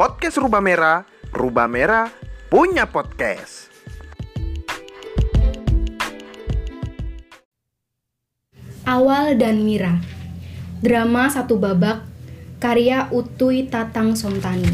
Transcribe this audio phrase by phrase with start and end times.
[0.00, 2.08] podcast Rubah Merah, Rubah Merah
[2.48, 3.68] punya podcast.
[8.88, 10.00] Awal dan Mira
[10.80, 12.08] Drama satu babak
[12.64, 14.72] Karya Utui Tatang Sontani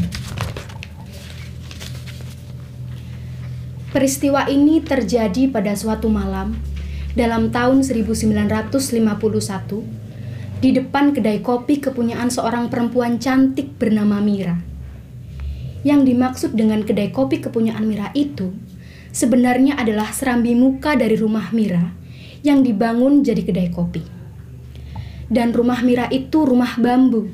[3.91, 6.55] Peristiwa ini terjadi pada suatu malam
[7.19, 8.71] dalam tahun 1951
[10.63, 14.76] di depan kedai kopi kepunyaan seorang perempuan cantik bernama Mira.
[15.87, 18.51] Yang dimaksud dengan kedai kopi kepunyaan Mira itu
[19.15, 21.95] sebenarnya adalah serambi muka dari rumah Mira
[22.43, 24.03] yang dibangun jadi kedai kopi.
[25.31, 27.31] Dan rumah Mira itu rumah bambu,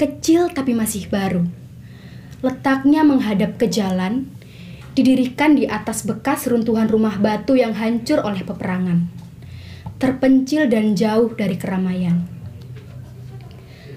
[0.00, 1.44] kecil tapi masih baru.
[2.40, 4.32] Letaknya menghadap ke jalan,
[4.96, 9.12] didirikan di atas bekas runtuhan rumah batu yang hancur oleh peperangan.
[10.00, 12.24] Terpencil dan jauh dari keramaian.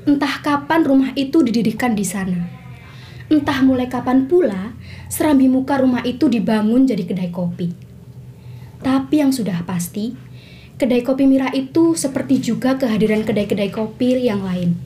[0.08, 2.56] Entah kapan rumah itu didirikan di sana.
[3.27, 4.71] Entah mulai kapan pula
[5.12, 7.76] serambi muka rumah itu dibangun jadi kedai kopi.
[8.79, 10.15] Tapi yang sudah pasti,
[10.79, 14.79] kedai kopi Mira itu seperti juga kehadiran kedai-kedai kopi yang lain.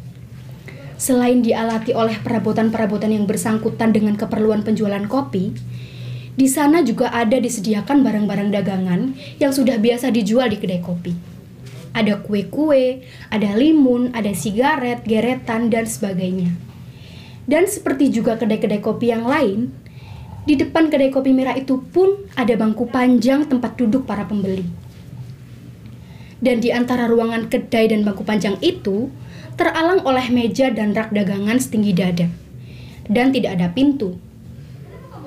[0.98, 5.54] Selain dialati oleh perabotan-perabotan yang bersangkutan dengan keperluan penjualan kopi,
[6.34, 11.14] di sana juga ada disediakan barang-barang dagangan yang sudah biasa dijual di kedai kopi.
[11.92, 16.71] Ada kue-kue, ada limun, ada sigaret, geretan, dan sebagainya.
[17.52, 19.76] Dan seperti juga kedai-kedai kopi yang lain,
[20.48, 24.64] di depan kedai kopi merah itu pun ada bangku panjang tempat duduk para pembeli.
[26.40, 29.12] Dan di antara ruangan kedai dan bangku panjang itu,
[29.60, 32.32] teralang oleh meja dan rak dagangan setinggi dada.
[33.12, 34.16] Dan tidak ada pintu.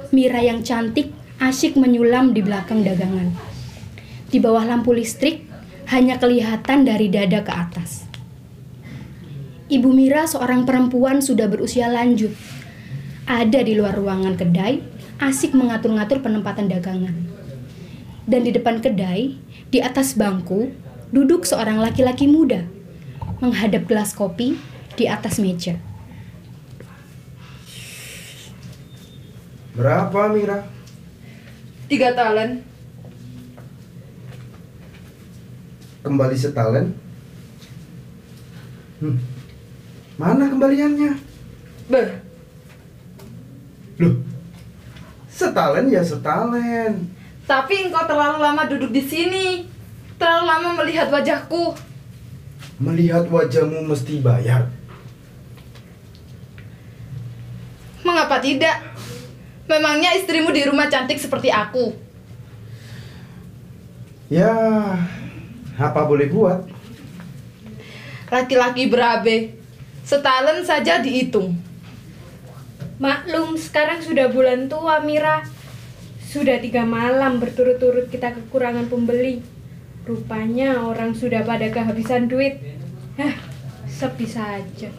[0.09, 1.13] Mira yang cantik
[1.45, 3.37] asyik menyulam di belakang dagangan.
[4.33, 5.45] Di bawah lampu listrik,
[5.93, 8.04] hanya kelihatan dari dada ke atas.
[9.65, 12.37] Ibu Mira seorang perempuan sudah berusia lanjut.
[13.25, 14.85] Ada di luar ruangan kedai,
[15.17, 17.17] asik mengatur-ngatur penempatan dagangan.
[18.29, 19.41] Dan di depan kedai,
[19.73, 20.69] di atas bangku,
[21.09, 22.69] duduk seorang laki-laki muda,
[23.41, 24.61] menghadap gelas kopi
[25.01, 25.81] di atas meja.
[29.73, 30.69] Berapa Mira?
[31.89, 32.61] Tiga talen.
[36.05, 36.93] Kembali setalen?
[39.01, 39.34] Hmm.
[40.15, 41.13] Mana kembaliannya?
[41.91, 42.09] Beh,
[43.99, 44.15] Loh,
[45.31, 47.11] setalen ya setalen.
[47.45, 49.47] tapi engkau terlalu lama duduk di sini.
[50.17, 51.75] Terlalu lama melihat wajahku.
[52.81, 54.71] Melihat wajahmu mesti bayar.
[58.03, 58.81] Mengapa tidak?
[59.65, 61.93] Memangnya istrimu di rumah cantik seperti aku.
[64.29, 64.51] Ya,
[65.77, 66.65] apa boleh buat?
[68.29, 69.64] Laki-laki berabe.
[70.05, 71.57] Setalen saja dihitung.
[73.01, 75.43] Maklum, sekarang sudah bulan tua, Mira.
[76.21, 79.41] Sudah tiga malam berturut-turut kita kekurangan pembeli.
[80.05, 82.61] Rupanya orang sudah pada kehabisan duit.
[83.17, 83.33] Hah,
[83.89, 84.93] sepi saja.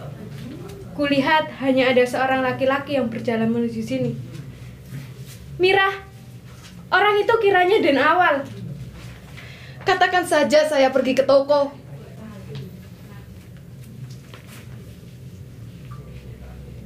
[0.97, 4.17] Kulihat hanya ada seorang laki-laki yang berjalan menuju sini.
[5.61, 5.93] Mira,
[6.89, 8.35] orang itu kiranya dan awal.
[9.85, 11.84] Katakan saja saya pergi ke toko.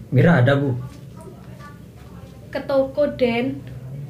[0.09, 0.73] Mira ada bu
[2.49, 3.61] Ke toko Den,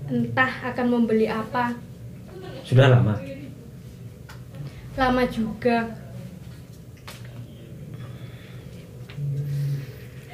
[0.08, 1.76] entah akan membeli apa.
[2.64, 3.20] Sudah lama
[4.96, 5.92] Lama juga.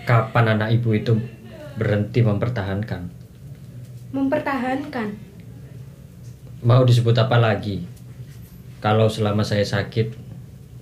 [0.05, 1.17] Kapan anak ibu itu
[1.81, 3.09] berhenti mempertahankan
[4.13, 5.17] Mempertahankan.
[6.61, 7.89] Mau disebut apa lagi
[8.85, 10.13] Kalau selama saya sakit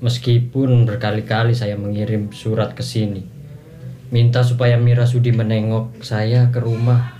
[0.03, 3.32] Meskipun berkali-kali saya mengirim surat ke sini
[4.13, 7.17] Minta supaya Mira Sudi menengok saya ke rumah.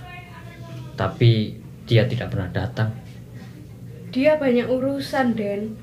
[0.94, 1.58] Tapi
[1.90, 2.94] dia tidak pernah datang.
[4.14, 5.74] Dia banyak urusan, Den.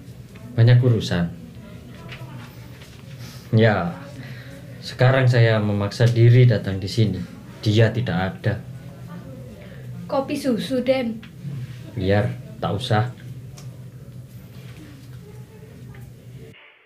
[0.56, 1.28] Banyak urusan?
[3.52, 3.92] Ya
[4.80, 7.20] Sekarang saya memaksa diri datang di sini.
[7.60, 8.64] Dia tidak ada.
[10.08, 11.20] Kopi susu, Den.
[11.92, 12.32] Biar
[12.64, 13.12] tak usah.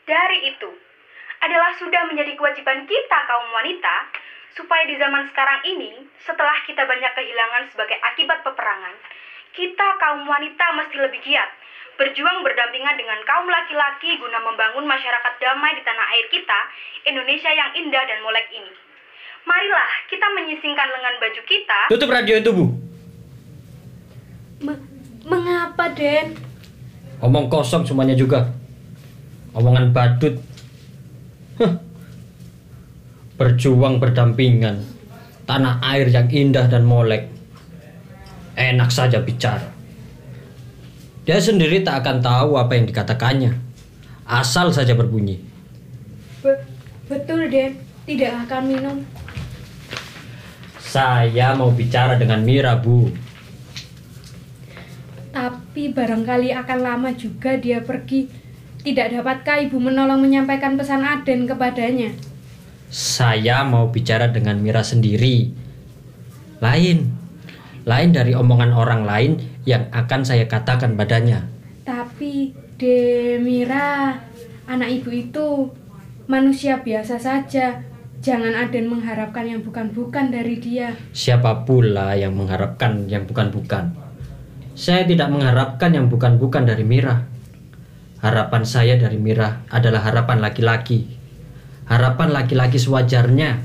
[0.03, 0.69] Dari itu,
[1.45, 3.95] adalah sudah menjadi kewajiban kita kaum wanita
[4.57, 5.91] supaya di zaman sekarang ini,
[6.23, 8.95] setelah kita banyak kehilangan sebagai akibat peperangan,
[9.53, 11.49] kita kaum wanita mesti lebih giat,
[11.99, 16.59] berjuang berdampingan dengan kaum laki-laki guna membangun masyarakat damai di tanah air kita,
[17.03, 18.73] Indonesia yang indah dan molek ini.
[19.45, 22.65] Marilah kita menyisingkan lengan baju kita Tutup radio itu bu
[24.65, 24.81] Me-
[25.21, 26.33] mengapa, Den?
[27.21, 28.49] Omong kosong semuanya juga.
[29.53, 30.41] Omongan badut.
[33.39, 34.95] Berjuang berdampingan.
[35.45, 37.29] tanah air yang indah dan molek.
[38.57, 39.69] Enak saja bicara.
[41.21, 43.53] Dia sendiri tak akan tahu apa yang dikatakannya.
[44.25, 45.37] Asal saja berbunyi.
[46.41, 46.65] Be-
[47.05, 47.77] betul, Den.
[48.05, 48.97] Tidak akan minum.
[50.81, 53.09] Saya mau bicara dengan Mira, Bu.
[55.29, 58.29] Tapi barangkali akan lama juga dia pergi.
[58.85, 62.13] Tidak dapatkah ibu menolong menyampaikan pesan Aden kepadanya?
[62.93, 65.49] Saya mau bicara dengan Mira sendiri.
[66.61, 67.09] Lain.
[67.81, 69.31] Lain dari omongan orang lain
[69.65, 71.49] yang akan saya katakan padanya.
[71.81, 74.21] Tapi Demira,
[74.69, 75.73] anak ibu itu
[76.29, 77.81] manusia biasa saja.
[78.21, 80.93] Jangan Aden mengharapkan yang bukan-bukan dari dia.
[81.09, 83.97] Siapa pula yang mengharapkan yang bukan-bukan?
[84.77, 87.33] Saya tidak mengharapkan yang bukan-bukan dari Mira.
[88.25, 91.05] Harapan saya dari Mira adalah harapan laki-laki.
[91.85, 93.61] Harapan laki-laki sewajarnya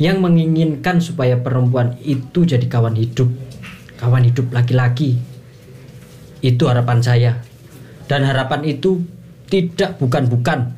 [0.00, 3.28] yang menginginkan supaya perempuan itu jadi kawan hidup.
[4.00, 5.20] Kawan hidup laki-laki.
[6.40, 7.44] Itu harapan saya.
[8.08, 9.04] Dan harapan itu
[9.52, 10.72] tidak bukan-bukan.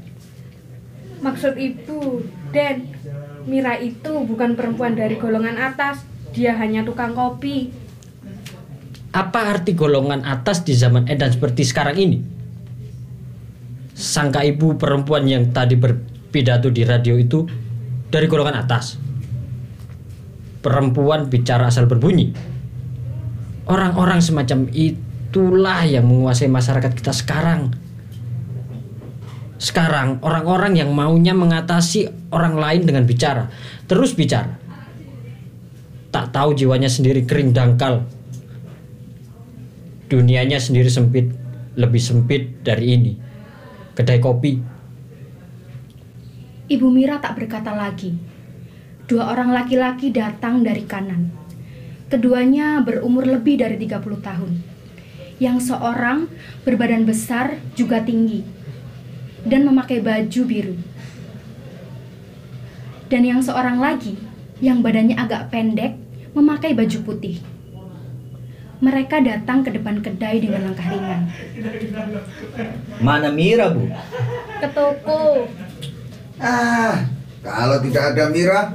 [1.23, 2.91] Maksud ibu, Den,
[3.47, 6.03] Mira itu bukan perempuan dari golongan atas.
[6.35, 7.71] Dia hanya tukang kopi.
[9.15, 12.42] Apa arti golongan atas di zaman edan seperti sekarang ini?
[13.93, 17.45] Sangka ibu perempuan yang tadi berpidato di radio itu
[18.09, 18.97] dari golongan atas.
[20.65, 22.33] Perempuan bicara asal berbunyi.
[23.69, 27.73] Orang-orang semacam itulah yang menguasai masyarakat kita sekarang.
[29.63, 33.47] Sekarang orang-orang yang maunya mengatasi orang lain dengan bicara,
[33.87, 34.59] terus bicara.
[36.11, 38.03] Tak tahu jiwanya sendiri kering dangkal,
[40.11, 41.31] dunianya sendiri sempit,
[41.79, 43.13] lebih sempit dari ini.
[43.93, 44.57] Kedai kopi,
[46.73, 48.17] Ibu Mira tak berkata lagi.
[49.05, 51.29] Dua orang laki-laki datang dari kanan.
[52.09, 54.53] Keduanya berumur lebih dari 30 tahun.
[55.37, 56.25] Yang seorang
[56.65, 58.41] berbadan besar juga tinggi
[59.45, 60.77] dan memakai baju biru.
[63.13, 64.17] Dan yang seorang lagi
[64.65, 66.01] yang badannya agak pendek
[66.33, 67.52] memakai baju putih.
[68.83, 71.31] Mereka datang ke depan kedai dengan langkah ringan.
[72.99, 73.87] Mana Mira, Bu?
[74.59, 75.47] Ke toko.
[76.43, 77.07] Ah,
[77.47, 78.75] kalau tidak ada Mira,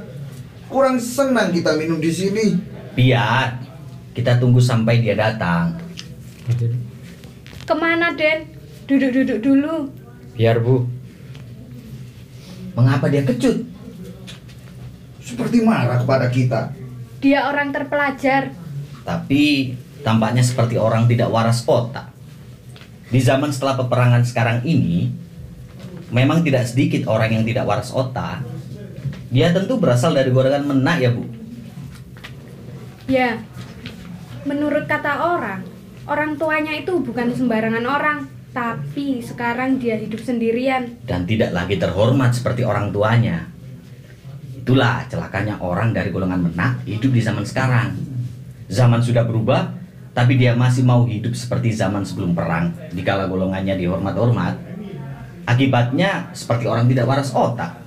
[0.72, 2.56] kurang senang kita minum di sini.
[2.96, 3.60] Biar
[4.16, 5.76] kita tunggu sampai dia datang.
[7.68, 8.48] Ke mana, Den?
[8.88, 9.92] Duduk-duduk dulu.
[10.32, 10.88] biar bu.
[12.72, 13.60] Mengapa dia kecut?
[15.20, 16.72] Seperti marah kepada kita.
[17.20, 18.54] Dia orang terpelajar.
[19.04, 22.10] Tapi tampaknya seperti orang tidak waras otak.
[23.08, 25.08] Di zaman setelah peperangan sekarang ini,
[26.12, 28.44] memang tidak sedikit orang yang tidak waras otak.
[29.28, 31.24] Dia tentu berasal dari golongan menak ya, Bu.
[33.08, 33.40] Ya,
[34.44, 35.64] menurut kata orang,
[36.04, 38.18] orang tuanya itu bukan sembarangan orang,
[38.52, 41.00] tapi sekarang dia hidup sendirian.
[41.08, 43.48] Dan tidak lagi terhormat seperti orang tuanya.
[44.52, 47.96] Itulah celakanya orang dari golongan menak hidup di zaman sekarang.
[48.68, 49.77] Zaman sudah berubah,
[50.18, 54.58] tapi dia masih mau hidup seperti zaman sebelum perang, dikala golongannya dihormat-hormat.
[55.46, 57.78] Akibatnya seperti orang tidak waras otak.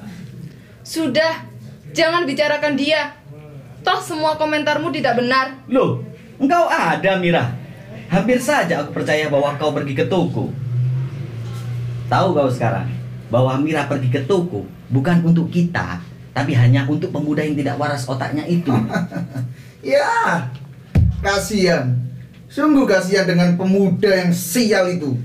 [0.79, 1.43] Sudah,
[1.91, 3.19] jangan bicarakan dia.
[3.83, 5.59] Toh semua komentarmu tidak benar.
[5.67, 6.07] Loh,
[6.39, 7.51] engkau ada Mira.
[8.07, 10.55] Hampir saja aku percaya bahwa kau pergi ke toko.
[12.07, 12.87] Tahu kau sekarang
[13.27, 15.99] bahwa Mira pergi ke toko bukan untuk kita,
[16.31, 18.71] tapi hanya untuk pemuda yang tidak waras otaknya itu.
[19.81, 20.45] Ya,
[21.25, 22.10] kasihan.
[22.51, 25.15] Sungguh kasihan dengan pemuda yang sial itu.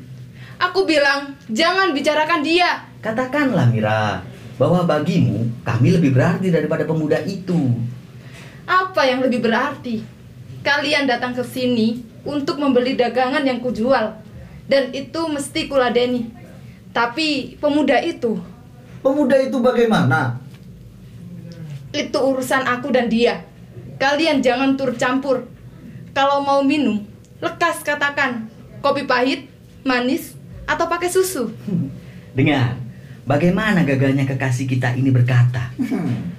[0.62, 2.86] Aku bilang, jangan bicarakan dia.
[3.02, 4.22] Katakanlah Mira,
[4.54, 7.74] bahwa bagimu kami lebih berarti daripada pemuda itu.
[8.62, 10.06] Apa yang lebih berarti?
[10.62, 14.22] Kalian datang ke sini untuk membeli dagangan yang kujual.
[14.70, 16.30] Dan itu mesti kuladeni.
[16.94, 18.38] Tapi pemuda itu,
[19.02, 20.42] Pemuda itu bagaimana?
[21.94, 23.40] itu urusan aku dan dia.
[23.96, 25.48] Kalian jangan turut campur.
[26.12, 27.00] Kalau mau minum,
[27.40, 28.48] lekas katakan.
[28.84, 29.50] Kopi pahit,
[29.82, 30.36] manis,
[30.68, 31.50] atau pakai susu.
[32.36, 32.78] Dengar,
[33.24, 35.72] bagaimana gagalnya kekasih kita ini berkata.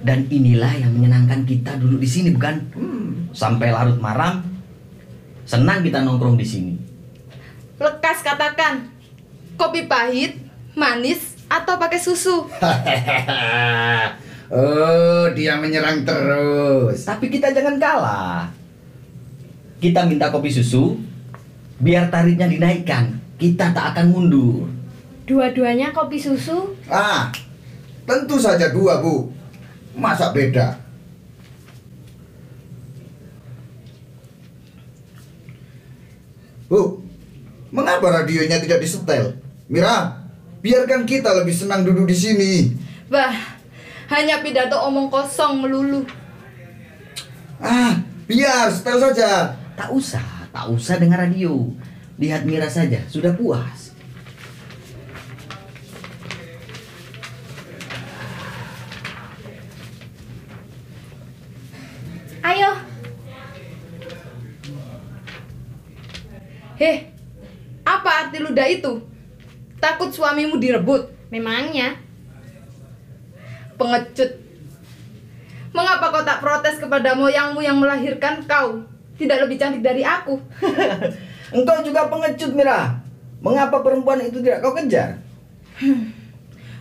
[0.00, 2.56] Dan inilah yang menyenangkan kita duduk di sini, bukan?
[3.36, 4.40] Sampai larut malam,
[5.44, 6.74] senang kita nongkrong di sini.
[7.78, 8.88] Lekas katakan.
[9.58, 10.38] Kopi pahit,
[10.78, 12.46] manis, atau pakai susu.
[14.54, 17.02] oh, dia menyerang terus.
[17.02, 18.57] Tapi kita jangan kalah
[19.78, 20.98] kita minta kopi susu,
[21.78, 24.66] biar tarifnya dinaikkan, kita tak akan mundur.
[25.22, 26.74] Dua-duanya kopi susu?
[26.90, 27.30] Ah,
[28.02, 29.30] tentu saja dua, Bu.
[29.94, 30.78] Masa beda?
[36.68, 37.00] Bu,
[37.72, 39.38] mengapa radionya tidak disetel?
[39.70, 40.20] Mira,
[40.60, 42.52] biarkan kita lebih senang duduk di sini.
[43.08, 43.32] Bah,
[44.12, 46.04] hanya pidato omong kosong melulu.
[47.62, 47.96] Ah,
[48.28, 49.56] biar setel saja.
[49.78, 51.70] Tak usah, tak usah dengar radio.
[52.18, 53.94] Lihat Mira saja, sudah puas.
[62.42, 62.74] Ayo,
[66.74, 67.14] Heh,
[67.86, 68.98] apa arti ludah itu?
[69.78, 71.18] Takut suamimu direbut?
[71.28, 72.00] memangnya
[73.78, 74.42] Pengecut.
[75.70, 78.82] Mengapa kau tak protes kepada moyangmu yang melahirkan kau?
[79.18, 80.38] Tidak lebih cantik dari aku.
[81.58, 82.94] Engkau juga pengecut, Mira.
[83.42, 85.18] Mengapa perempuan itu tidak kau kejar?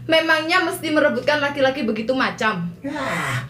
[0.08, 2.70] Memangnya mesti merebutkan laki-laki begitu macam?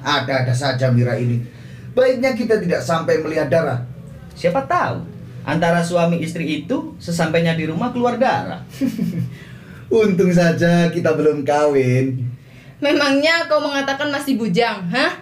[0.01, 1.43] Ada-ada saja Mira ini.
[1.91, 3.83] Baiknya kita tidak sampai melihat darah.
[4.37, 5.03] Siapa tahu
[5.47, 8.61] antara suami istri itu sesampainya di rumah keluar darah.
[9.87, 12.27] Untung saja kita belum kawin.
[12.77, 15.17] Memangnya kau mengatakan masih bujang, hah?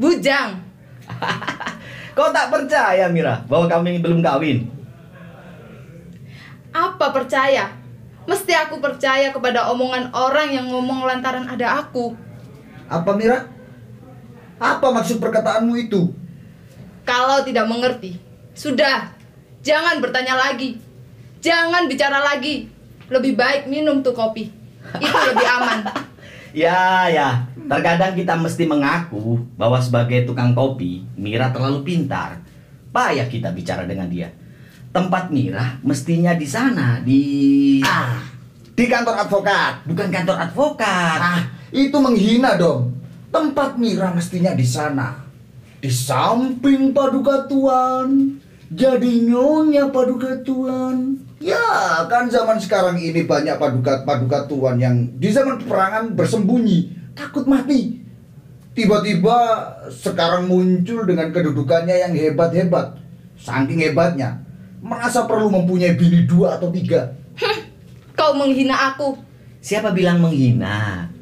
[0.00, 0.56] Bujang.
[2.14, 4.70] Kau tak percaya Mira bahwa kami belum kawin?
[6.70, 7.74] Apa percaya?
[8.24, 12.14] Mesti aku percaya kepada omongan orang yang ngomong lantaran ada aku.
[12.86, 13.50] Apa Mira?
[14.62, 16.14] Apa maksud perkataanmu itu?
[17.04, 18.16] Kalau tidak mengerti,
[18.56, 19.12] sudah.
[19.60, 20.80] Jangan bertanya lagi.
[21.44, 22.70] Jangan bicara lagi.
[23.12, 24.48] Lebih baik minum tuh kopi.
[25.02, 25.78] Itu lebih aman.
[26.54, 27.50] Ya, ya.
[27.66, 32.38] Terkadang kita mesti mengaku bahwa sebagai tukang kopi, Mira terlalu pintar.
[32.94, 34.30] Payah kita bicara dengan dia.
[34.94, 38.22] Tempat Mira mestinya di sana, di Ah,
[38.78, 39.82] di kantor advokat.
[39.82, 41.18] bukan kantor advokat.
[41.18, 41.42] Ah,
[41.74, 42.94] itu menghina dong.
[43.34, 45.26] Tempat Mira mestinya di sana.
[45.82, 48.38] Di samping paduka tuan.
[48.70, 51.18] Jadi nyonya paduka tuan.
[51.44, 51.60] Ya,
[52.08, 58.00] kan zaman sekarang ini banyak paduka-paduka tuan yang di zaman peperangan bersembunyi, takut mati.
[58.72, 59.36] Tiba-tiba
[59.92, 62.96] sekarang muncul dengan kedudukannya yang hebat-hebat.
[63.36, 64.40] Saking hebatnya,
[64.80, 67.12] merasa perlu mempunyai bini dua atau tiga.
[68.16, 69.20] Kau menghina aku.
[69.60, 71.12] Siapa bilang menghina?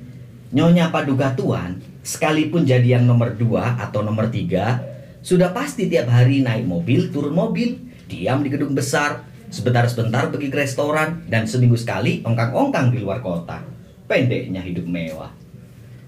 [0.54, 4.86] Nyonya Paduka Tuan, sekalipun jadi yang nomor dua atau nomor tiga,
[5.18, 7.74] sudah pasti tiap hari naik mobil, turun mobil,
[8.06, 13.60] diam di gedung besar, sebentar-sebentar pergi ke restoran, dan seminggu sekali ongkang-ongkang di luar kota.
[14.08, 15.30] Pendeknya hidup mewah.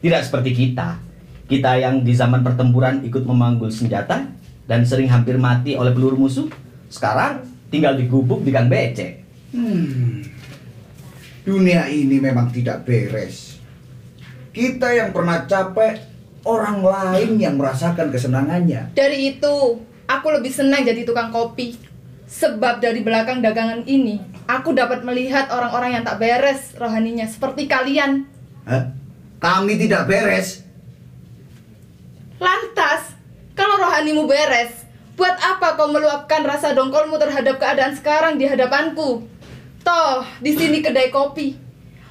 [0.00, 0.96] Tidak seperti kita.
[1.44, 4.32] Kita yang di zaman pertempuran ikut memanggul senjata
[4.64, 6.48] dan sering hampir mati oleh peluru musuh,
[6.88, 9.20] sekarang tinggal digubuk di kang becek.
[9.52, 10.24] Hmm,
[11.44, 13.60] dunia ini memang tidak beres.
[14.56, 16.00] Kita yang pernah capek,
[16.48, 18.96] orang lain yang merasakan kesenangannya.
[18.96, 21.93] Dari itu, aku lebih senang jadi tukang kopi.
[22.24, 28.24] Sebab dari belakang dagangan ini, aku dapat melihat orang-orang yang tak beres rohaninya seperti kalian.
[28.64, 28.92] Hah?
[29.40, 30.64] Kami tidak beres.
[32.40, 33.12] Lantas,
[33.52, 34.88] kalau rohanimu beres,
[35.20, 39.24] buat apa kau meluapkan rasa dongkolmu terhadap keadaan sekarang di hadapanku?
[39.84, 41.60] Toh, di sini kedai kopi.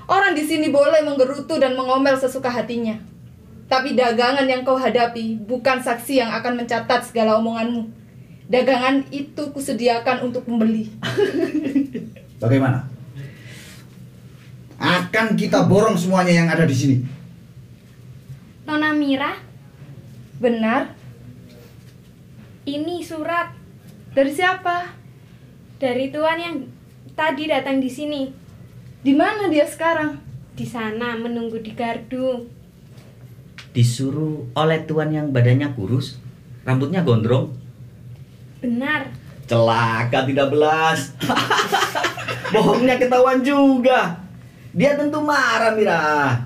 [0.06, 3.02] Orang di sini boleh menggerutu dan mengomel sesuka hatinya.
[3.66, 8.03] Tapi dagangan yang kau hadapi bukan saksi yang akan mencatat segala omonganmu.
[8.44, 10.92] Dagangan itu kusediakan untuk pembeli.
[12.44, 12.84] Bagaimana?
[14.76, 16.98] Akan kita borong semuanya yang ada di sini.
[18.68, 19.40] Nona Mira,
[20.40, 20.92] Benar?
[22.64, 23.52] ini surat
[24.16, 25.04] Dari siapa?
[25.80, 26.56] dari tuan yang
[27.12, 28.32] tadi datang di sini.
[29.04, 30.16] Di mana dia sekarang?
[30.56, 32.48] Di sana menunggu di gardu.
[33.76, 36.24] Disuruh oleh tuan yang badannya kurus,
[36.64, 37.52] rambutnya gondrong,
[38.64, 39.12] Benar.
[39.44, 41.12] celaka tidak belas.
[42.56, 44.16] Bohongnya ketahuan juga.
[44.72, 46.40] Dia tentu marah, Mira.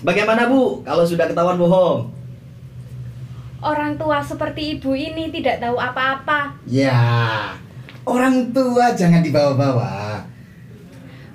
[0.00, 2.08] Bagaimana, Bu, kalau sudah ketahuan bohong?
[3.60, 6.56] Orang tua seperti ibu ini tidak tahu apa-apa.
[6.64, 6.96] Ya,
[8.08, 10.24] orang tua jangan dibawa-bawa.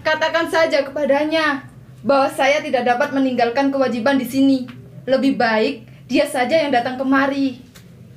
[0.02, 1.70] Katakan saja kepadanya
[2.02, 4.66] bahwa saya tidak dapat meninggalkan kewajiban di sini.
[5.06, 7.62] Lebih baik dia saja yang datang kemari.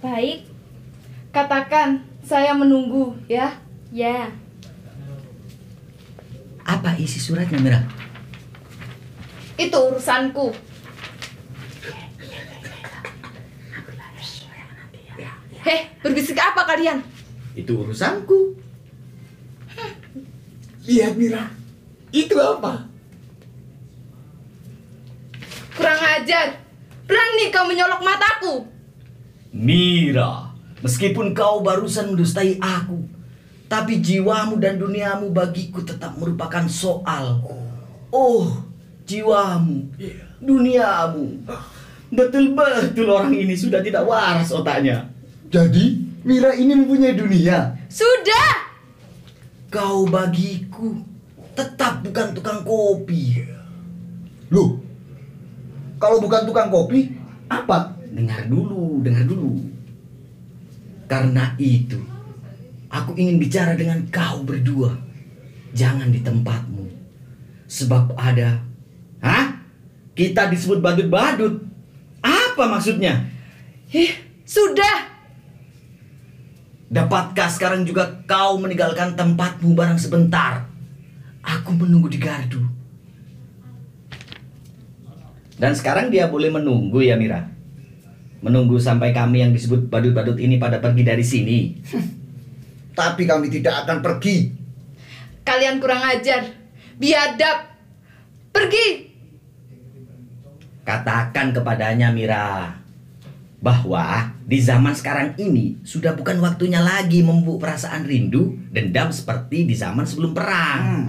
[0.01, 0.49] Baik,
[1.39, 3.55] Katakan saya menunggu ya.
[3.95, 4.27] ya.
[6.67, 7.87] Apa isi suratnya, Mira?
[9.55, 10.51] Itu urusanku.
[15.63, 17.07] Heh, berbisik apa kalian?
[17.55, 18.59] Itu urusanku.
[20.91, 21.55] Lihat Mira,
[22.11, 22.83] itu apa?
[25.79, 26.59] Kurang ajar.
[27.07, 28.67] Berani kau menyolok mataku.
[29.55, 30.48] Mira,
[30.85, 33.19] meskipun kau barusan mendustai aku,
[33.69, 37.45] Tapi jiwamu dan duniamu bagiku tetap merupakan soal.
[38.09, 38.49] Oh,
[39.05, 39.93] jiwamu,
[40.41, 41.45] duniamu.
[42.09, 45.13] Betul-betul orang ini sudah tidak waras otaknya.
[45.53, 47.73] Jadi, Mira ini mempunyai dunia.
[47.87, 48.69] Sudah!
[49.73, 51.01] Kau bagiku
[51.57, 53.49] tetap bukan tukang kopi.
[54.53, 54.81] Loh,
[55.97, 57.17] kalau bukan tukang kopi,
[57.49, 57.97] apa?
[58.13, 59.57] Dengar dulu, dengar dulu.
[61.09, 61.97] Karena itu,
[62.93, 64.93] aku ingin bicara dengan kau berdua.
[65.73, 66.85] Jangan di tempatmu.
[67.65, 68.61] Sebab ada...
[69.25, 69.57] Hah?
[70.13, 71.65] Kita disebut badut-badut.
[72.21, 73.25] Apa maksudnya?
[73.89, 74.13] Ih,
[74.45, 75.09] sudah!
[76.89, 80.69] Dapatkah sekarang juga kau meninggalkan tempatmu barang sebentar?
[81.41, 82.61] Aku menunggu di gardu.
[85.59, 87.58] Dan sekarang dia boleh menunggu ya Mira?
[88.39, 91.59] Menunggu sampai kami yang disebut badut-badut ini pada pergi dari sini.
[92.99, 94.51] Tapi kami tidak akan pergi.
[95.43, 96.51] Kalian kurang ajar.
[96.99, 97.59] Biadab.
[98.51, 98.89] Pergi!
[100.83, 102.75] Katakan kepadanya Mira
[103.59, 109.75] bahwa di zaman sekarang ini sudah bukan waktunya lagi membuk perasaan rindu dendam seperti di
[109.75, 110.81] zaman sebelum perang.
[110.81, 111.07] Hmm.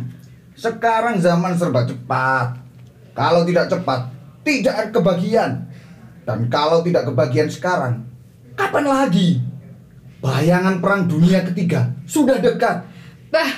[0.57, 2.59] Sekarang zaman serba cepat.
[3.15, 4.11] Kalau tidak cepat,
[4.43, 5.51] tidak ada kebagian.
[6.29, 8.05] Dan kalau tidak kebagian sekarang,
[8.53, 9.41] kapan lagi?
[10.21, 12.85] Bayangan perang dunia ketiga sudah dekat.
[13.33, 13.49] Bah,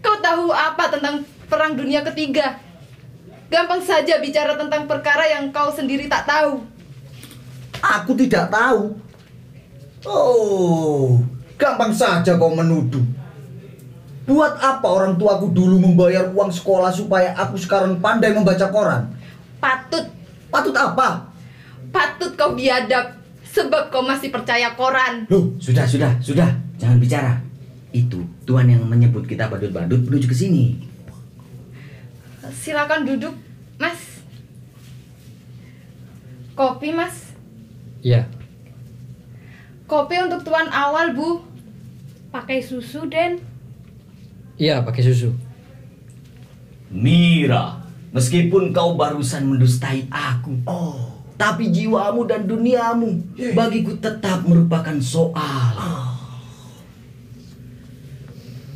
[0.00, 2.56] kau tahu apa tentang perang dunia ketiga?
[3.52, 6.64] Gampang saja bicara tentang perkara yang kau sendiri tak tahu.
[7.84, 8.96] Aku tidak tahu.
[10.08, 11.20] Oh,
[11.60, 13.04] gampang saja kau menuduh.
[14.24, 19.12] Buat apa orang tuaku dulu membayar uang sekolah supaya aku sekarang pandai membaca koran?
[19.60, 20.08] Patut,
[20.48, 21.33] Patut apa?
[21.94, 23.14] Patut kau biadab.
[23.54, 25.30] Sebab kau masih percaya koran.
[25.30, 26.50] Loh, sudah, sudah, sudah.
[26.74, 27.38] Jangan bicara.
[27.94, 30.82] Itu Tuhan yang menyebut kita badut-badut menuju ke sini.
[32.50, 33.38] Silakan duduk,
[33.78, 34.26] Mas.
[36.58, 37.30] Kopi, Mas.
[38.02, 38.26] Iya,
[39.84, 41.44] Kopi untuk tuan awal, Bu.
[42.34, 43.38] Pakai susu, Den.
[44.58, 45.30] iya pakai susu.
[46.90, 47.78] Mira,
[48.10, 53.18] meskipun kau barusan mendustai aku, oh, tapi jiwamu dan duniamu
[53.52, 55.74] bagiku tetap merupakan soal.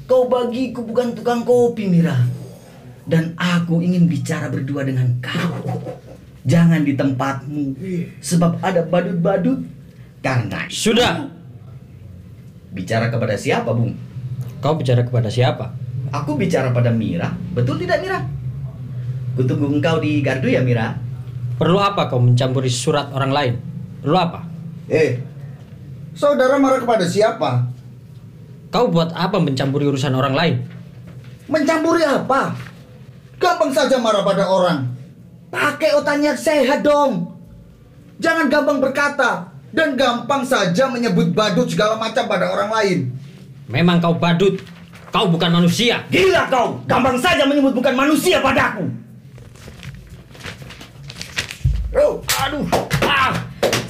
[0.08, 2.16] Kau bagiku bukan tukang kopi, Mira.
[3.04, 5.84] Dan aku ingin bicara berdua dengan kau.
[6.48, 7.76] Jangan di tempatmu,
[8.18, 9.60] sebab ada badut-badut.
[10.24, 11.28] Karena itu- Sudah.
[12.72, 13.92] Bicara kepada siapa, Bung?
[14.58, 15.76] Kau bicara kepada siapa?
[16.08, 18.24] Aku bicara pada Mira, betul tidak Mira?
[19.36, 20.96] Kutunggu engkau di gardu ya Mira.
[21.58, 23.54] Perlu apa kau mencampuri surat orang lain?
[23.98, 24.46] Perlu apa?
[24.86, 25.18] Eh,
[26.14, 27.66] saudara marah kepada siapa?
[28.70, 30.54] Kau buat apa mencampuri urusan orang lain?
[31.50, 32.54] Mencampuri apa?
[33.42, 34.86] Gampang saja marah pada orang.
[35.50, 37.34] Pakai otaknya sehat dong.
[38.22, 42.98] Jangan gampang berkata dan gampang saja menyebut badut segala macam pada orang lain.
[43.66, 44.62] Memang kau badut.
[45.08, 46.04] Kau bukan manusia.
[46.12, 49.07] Gila kau, gampang saja menyebut bukan manusia padaku.
[51.96, 52.64] Oh, Aduh.
[53.00, 53.32] Ah.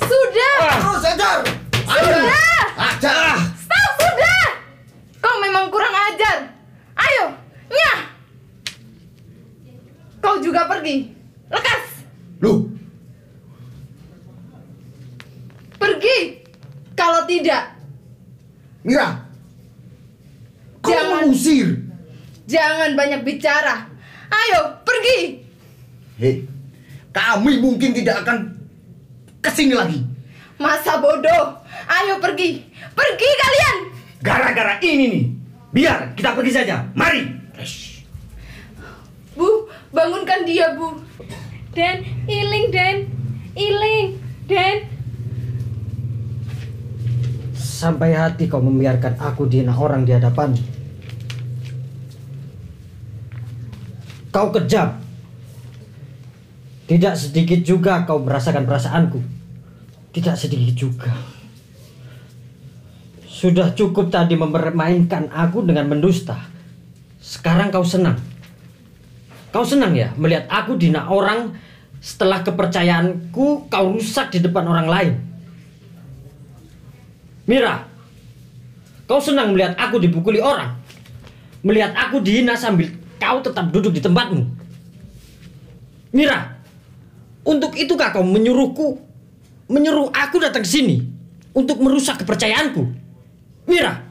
[0.07, 0.59] Sudah!
[0.79, 1.39] terus ajar.
[1.83, 2.63] Sudah!
[2.79, 3.35] Ajar.
[3.59, 4.45] Stop, sudah!
[5.19, 6.47] Kau memang kurang ajar.
[6.95, 7.25] Ayo,
[7.67, 7.99] nyah!
[10.23, 11.11] Kau juga pergi.
[11.51, 11.85] Lekas!
[12.39, 12.71] Loh,
[15.79, 16.19] Pergi!
[16.95, 17.79] Kalau tidak,
[18.83, 19.27] Mira.
[20.83, 21.31] Kau Jangan.
[21.31, 21.67] mengusir.
[22.47, 23.87] jangan banyak bicara.
[24.31, 25.19] Ayo, pergi!
[26.19, 26.47] Hei,
[27.19, 28.55] kami mungkin tidak akan
[29.43, 29.99] ke sini lagi.
[30.55, 31.59] Masa bodoh.
[31.91, 32.63] Ayo pergi.
[32.95, 33.77] Pergi kalian!
[34.23, 35.25] Gara-gara ini nih.
[35.75, 36.87] Biar kita pergi saja.
[36.95, 37.27] Mari.
[39.39, 40.99] Bu, bangunkan dia, Bu.
[41.75, 42.97] Den, iling, Den.
[43.55, 44.07] Iling,
[44.51, 44.77] Den.
[47.55, 50.59] Sampai hati kau membiarkan aku dihina orang di hadapan.
[54.35, 55.08] Kau kejam.
[56.89, 59.21] Tidak sedikit juga kau merasakan perasaanku.
[60.09, 61.13] Tidak sedikit juga.
[63.29, 66.49] Sudah cukup tadi mempermainkan aku dengan mendusta.
[67.21, 68.17] Sekarang kau senang.
[69.53, 71.53] Kau senang ya melihat aku dihina orang
[72.01, 75.15] setelah kepercayaanku kau rusak di depan orang lain.
[77.45, 77.85] Mira,
[79.05, 80.73] kau senang melihat aku dipukuli orang.
[81.61, 84.43] Melihat aku dihina sambil kau tetap duduk di tempatmu.
[86.17, 86.58] Mira,
[87.45, 88.99] untuk itukah kau menyuruhku,
[89.69, 91.05] menyuruh aku datang ke sini
[91.55, 92.83] untuk merusak kepercayaanku?
[93.69, 94.09] Mira,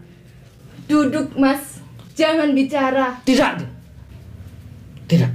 [0.88, 1.84] Duduk, Mas.
[2.16, 3.20] Jangan bicara.
[3.28, 3.62] Tidak.
[5.06, 5.32] Tidak.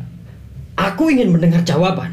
[0.74, 2.11] Aku ingin mendengar jawaban.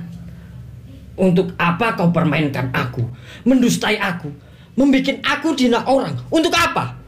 [1.16, 3.02] Untuk apa kau permainkan aku?
[3.48, 4.30] Mendustai aku?
[4.76, 6.16] Membikin aku dina orang?
[6.30, 7.00] Untuk apa?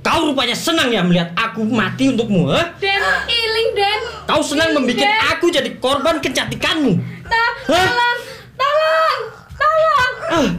[0.00, 2.72] Kau rupanya senang ya melihat aku mati untukmu, ha?
[2.80, 4.00] Den, iling Den.
[4.24, 5.04] Kau senang membuat
[5.36, 7.19] aku jadi korban kecantikanmu.
[7.30, 7.86] Ta- Hah?
[7.86, 8.20] tolong,
[8.58, 9.20] tolong,
[9.54, 10.14] tolong.
[10.30, 10.50] Ah.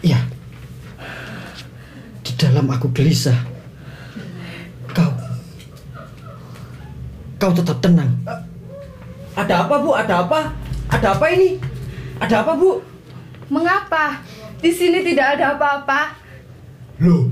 [0.00, 0.20] Ya.
[2.24, 3.36] Di dalam aku gelisah.
[4.94, 5.12] Kau.
[7.38, 8.16] Kau tetap tenang.
[9.36, 9.94] Ada apa bu?
[9.94, 10.40] Ada apa?
[10.90, 11.60] Ada apa ini?
[12.18, 12.82] Ada apa bu?
[13.52, 14.18] Mengapa?
[14.58, 16.18] Di sini tidak ada apa-apa.
[16.98, 17.30] Loh,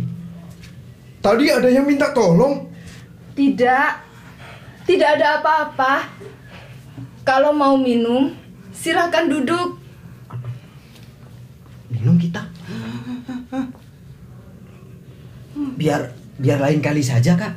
[1.19, 2.66] tadi ada yang minta tolong.
[3.37, 3.91] Tidak.
[4.89, 6.09] Tidak ada apa-apa.
[7.21, 8.33] Kalau mau minum,
[8.73, 9.77] silahkan duduk.
[11.93, 12.41] Minum kita.
[15.77, 17.53] Biar biar lain kali saja kak.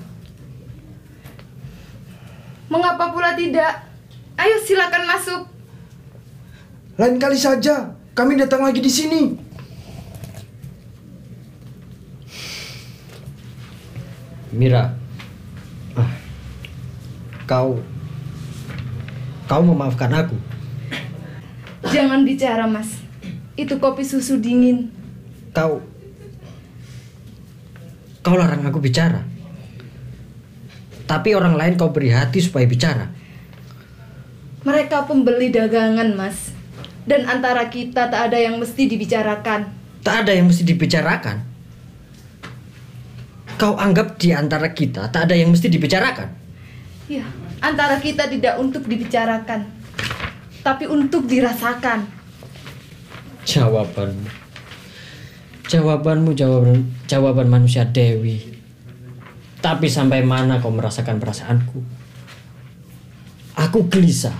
[2.67, 3.87] Mengapa pula tidak?
[4.35, 5.41] Ayo silakan masuk.
[6.99, 9.21] Lain kali saja, kami datang lagi di sini.
[14.51, 14.98] Mira.
[17.49, 17.81] Kau
[19.49, 20.37] Kau memaafkan aku.
[21.89, 23.01] Jangan bicara, Mas.
[23.57, 24.93] Itu kopi susu dingin.
[25.49, 25.81] Kau
[28.21, 29.25] Kau larang aku bicara.
[31.09, 33.09] Tapi orang lain kau beri hati supaya bicara.
[34.61, 36.53] Mereka pembeli dagangan, Mas.
[37.09, 39.65] Dan antara kita tak ada yang mesti dibicarakan.
[40.05, 41.41] Tak ada yang mesti dibicarakan.
[43.57, 46.38] Kau anggap di antara kita tak ada yang mesti dibicarakan.
[47.09, 47.25] Ya,
[47.57, 49.65] antara kita tidak untuk dibicarakan,
[50.61, 52.05] tapi untuk dirasakan.
[53.49, 54.29] Jawabanmu.
[55.65, 58.61] Jawabanmu jawaban jawaban manusia dewi.
[59.57, 61.81] Tapi sampai mana kau merasakan perasaanku?
[63.57, 64.37] Aku gelisah.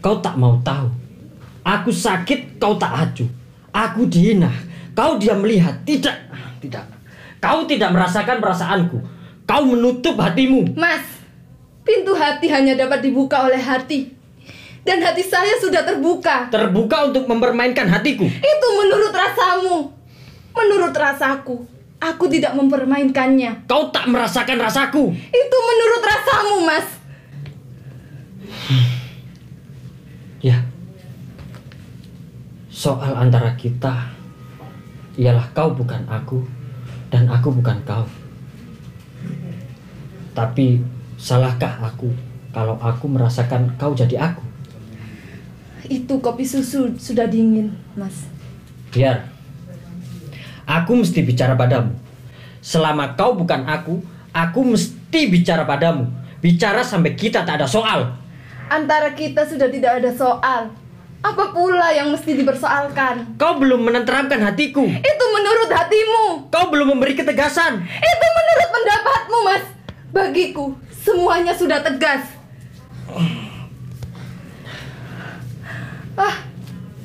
[0.00, 0.88] Kau tak mau tahu.
[1.60, 3.28] Aku sakit, kau tak acuh.
[3.76, 4.48] Aku dihina.
[4.96, 5.84] Kau diam melihat.
[5.84, 6.16] Tidak,
[6.64, 6.88] tidak.
[7.44, 8.98] Kau tidak merasakan perasaanku.
[9.44, 10.72] Kau menutup hatimu.
[10.74, 11.19] Mas,
[11.90, 14.14] pintu hati hanya dapat dibuka oleh hati.
[14.86, 16.46] Dan hati saya sudah terbuka.
[16.54, 18.24] Terbuka untuk mempermainkan hatiku.
[18.30, 19.90] Itu menurut rasamu.
[20.54, 21.66] Menurut rasaku,
[21.98, 23.66] aku tidak mempermainkannya.
[23.66, 25.10] Kau tak merasakan rasaku.
[25.12, 26.88] Itu menurut rasamu, Mas.
[30.40, 30.64] Ya.
[32.72, 34.08] Soal antara kita
[35.20, 36.40] ialah kau bukan aku
[37.12, 38.08] dan aku bukan kau.
[40.32, 40.80] Tapi
[41.20, 42.08] salahkah aku
[42.50, 44.42] kalau aku merasakan kau jadi aku?
[45.86, 48.24] Itu kopi susu sudah dingin, Mas.
[48.90, 49.28] Biar.
[50.64, 51.92] Aku mesti bicara padamu.
[52.62, 54.00] Selama kau bukan aku,
[54.32, 56.08] aku mesti bicara padamu.
[56.40, 58.16] Bicara sampai kita tak ada soal.
[58.70, 60.70] Antara kita sudah tidak ada soal.
[61.20, 63.36] Apa pula yang mesti dipersoalkan?
[63.36, 64.88] Kau belum menenteramkan hatiku.
[64.88, 66.48] Itu menurut hatimu.
[66.48, 67.82] Kau belum memberi ketegasan.
[67.84, 69.64] Itu menurut pendapatmu, Mas.
[70.10, 72.24] Bagiku, semuanya sudah tegas.
[76.14, 76.36] Ah,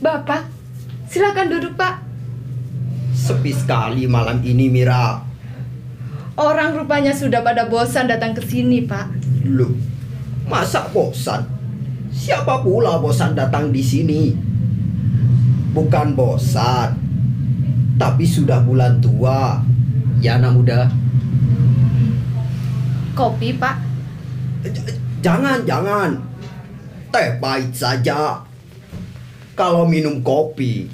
[0.04, 0.44] Bapak,
[1.08, 2.04] silakan duduk, Pak.
[3.16, 5.24] Sepi sekali malam ini Mira.
[6.36, 9.08] Orang rupanya sudah pada bosan datang ke sini, Pak.
[9.48, 9.72] Loh,
[10.46, 11.48] masa bosan?
[12.12, 14.36] Siapa pula bosan datang di sini?
[15.72, 16.96] Bukan bosan,
[17.96, 19.64] tapi sudah bulan tua.
[20.20, 20.92] Ya anak muda.
[23.16, 23.85] Kopi, Pak.
[25.26, 26.12] Jangan, jangan.
[27.10, 28.42] Teh pahit saja.
[29.56, 30.86] Kalau minum kopi,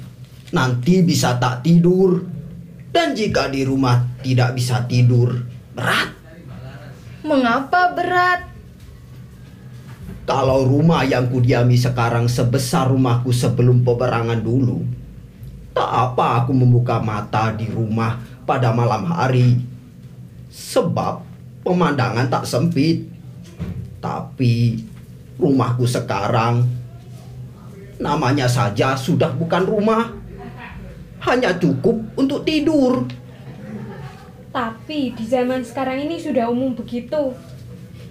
[0.54, 2.22] nanti bisa tak tidur.
[2.92, 5.32] Dan jika di rumah tidak bisa tidur,
[5.72, 6.12] berat.
[7.24, 8.52] Mengapa berat?
[10.22, 14.86] Kalau rumah yang kudiami sekarang sebesar rumahku sebelum peperangan dulu,
[15.74, 19.60] tak apa aku membuka mata di rumah pada malam hari.
[20.52, 21.24] Sebab
[21.64, 23.11] pemandangan tak sempit.
[24.02, 24.82] Tapi
[25.38, 26.66] rumahku sekarang
[28.02, 30.10] namanya saja sudah bukan rumah.
[31.22, 33.06] Hanya cukup untuk tidur.
[34.50, 37.30] Tapi di zaman sekarang ini sudah umum begitu.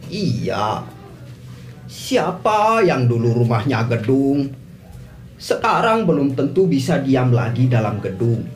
[0.07, 0.87] Iya.
[1.91, 4.47] Siapa yang dulu rumahnya gedung,
[5.35, 8.47] sekarang belum tentu bisa diam lagi dalam gedung.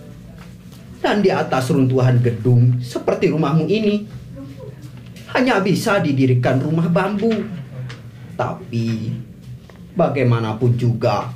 [1.04, 4.08] Dan di atas runtuhan gedung seperti rumahmu ini,
[5.36, 7.44] hanya bisa didirikan rumah bambu.
[8.40, 9.12] Tapi
[10.00, 11.28] bagaimanapun juga,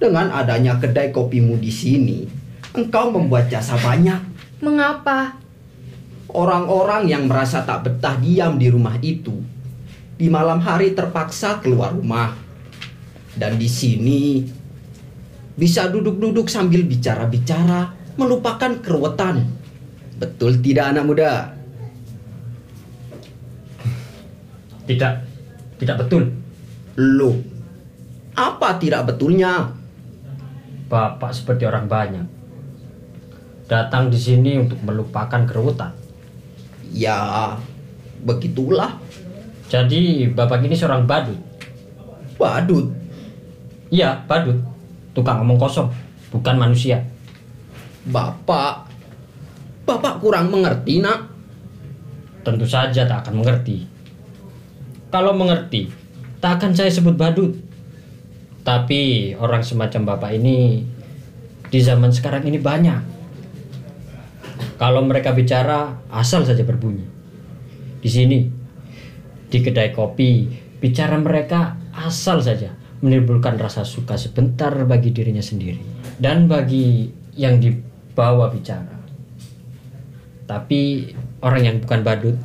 [0.00, 2.24] Dengan adanya kedai kopimu di sini,
[2.72, 4.16] engkau membuat jasa banyak.
[4.64, 5.36] Mengapa?
[6.32, 9.44] Orang-orang yang merasa tak betah diam di rumah itu,
[10.16, 12.32] di malam hari terpaksa keluar rumah.
[13.36, 14.40] Dan di sini
[15.52, 19.44] bisa duduk-duduk sambil bicara-bicara, melupakan keruwetan.
[20.16, 21.59] Betul tidak anak muda?
[24.90, 25.12] Tidak,
[25.78, 26.26] tidak betul.
[26.98, 27.38] Loh,
[28.34, 29.70] apa tidak betulnya?
[30.90, 32.26] Bapak seperti orang banyak.
[33.70, 35.94] Datang di sini untuk melupakan keruwetan.
[36.90, 37.54] Ya,
[38.26, 38.98] begitulah.
[39.70, 41.38] Jadi bapak ini seorang badut.
[42.34, 42.90] Badut,
[43.94, 44.58] Iya, badut.
[45.14, 45.86] Tukang ngomong kosong,
[46.34, 46.98] bukan manusia.
[48.10, 48.90] Bapak.
[49.86, 51.30] Bapak kurang mengerti, nak.
[52.42, 53.99] Tentu saja tak akan mengerti.
[55.10, 55.90] Kalau mengerti,
[56.38, 57.58] tak akan saya sebut badut.
[58.62, 60.86] Tapi orang semacam bapak ini
[61.66, 63.02] di zaman sekarang ini banyak.
[64.78, 67.04] Kalau mereka bicara, asal saja berbunyi.
[68.00, 68.48] Di sini,
[69.50, 70.46] di kedai kopi,
[70.78, 75.80] bicara mereka asal saja menimbulkan rasa suka sebentar bagi dirinya sendiri
[76.20, 78.96] dan bagi yang dibawa bicara.
[80.48, 81.12] Tapi
[81.44, 82.36] orang yang bukan badut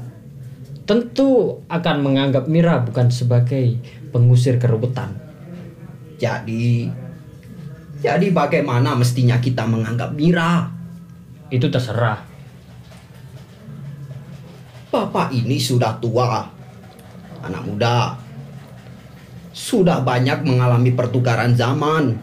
[0.85, 3.81] tentu akan menganggap Mira bukan sebagai
[4.13, 5.17] pengusir kerubutan.
[6.21, 6.87] Jadi,
[7.99, 10.69] jadi bagaimana mestinya kita menganggap Mira?
[11.49, 12.21] Itu terserah.
[14.93, 16.47] Bapak ini sudah tua,
[17.43, 18.15] anak muda.
[19.51, 22.15] Sudah banyak mengalami pertukaran zaman.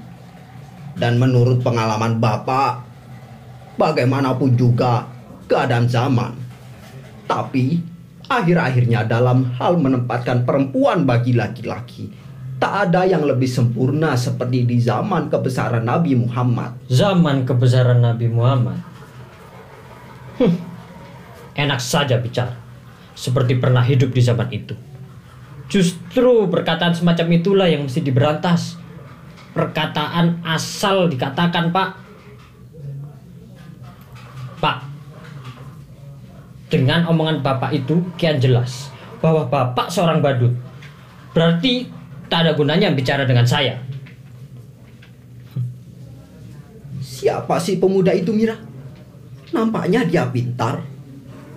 [0.92, 2.84] Dan menurut pengalaman Bapak,
[3.76, 5.08] bagaimanapun juga
[5.48, 6.32] keadaan zaman.
[7.24, 7.91] Tapi
[8.40, 12.08] akhir-akhirnya dalam hal menempatkan perempuan bagi laki-laki,
[12.62, 16.78] tak ada yang lebih sempurna seperti di zaman kebesaran Nabi Muhammad.
[16.86, 18.78] Zaman kebesaran Nabi Muhammad.
[21.58, 22.54] Enak saja bicara.
[23.12, 24.72] Seperti pernah hidup di zaman itu.
[25.66, 28.78] Justru perkataan semacam itulah yang mesti diberantas.
[29.52, 31.90] Perkataan asal dikatakan, Pak.
[34.62, 34.91] Pak,
[36.72, 38.88] dengan omongan Bapak itu kian jelas
[39.20, 40.56] bahwa Bapak seorang badut.
[41.36, 41.92] Berarti
[42.32, 43.76] tak ada gunanya bicara dengan saya.
[47.02, 48.56] Siapa sih pemuda itu Mira?
[49.52, 50.80] Nampaknya dia pintar.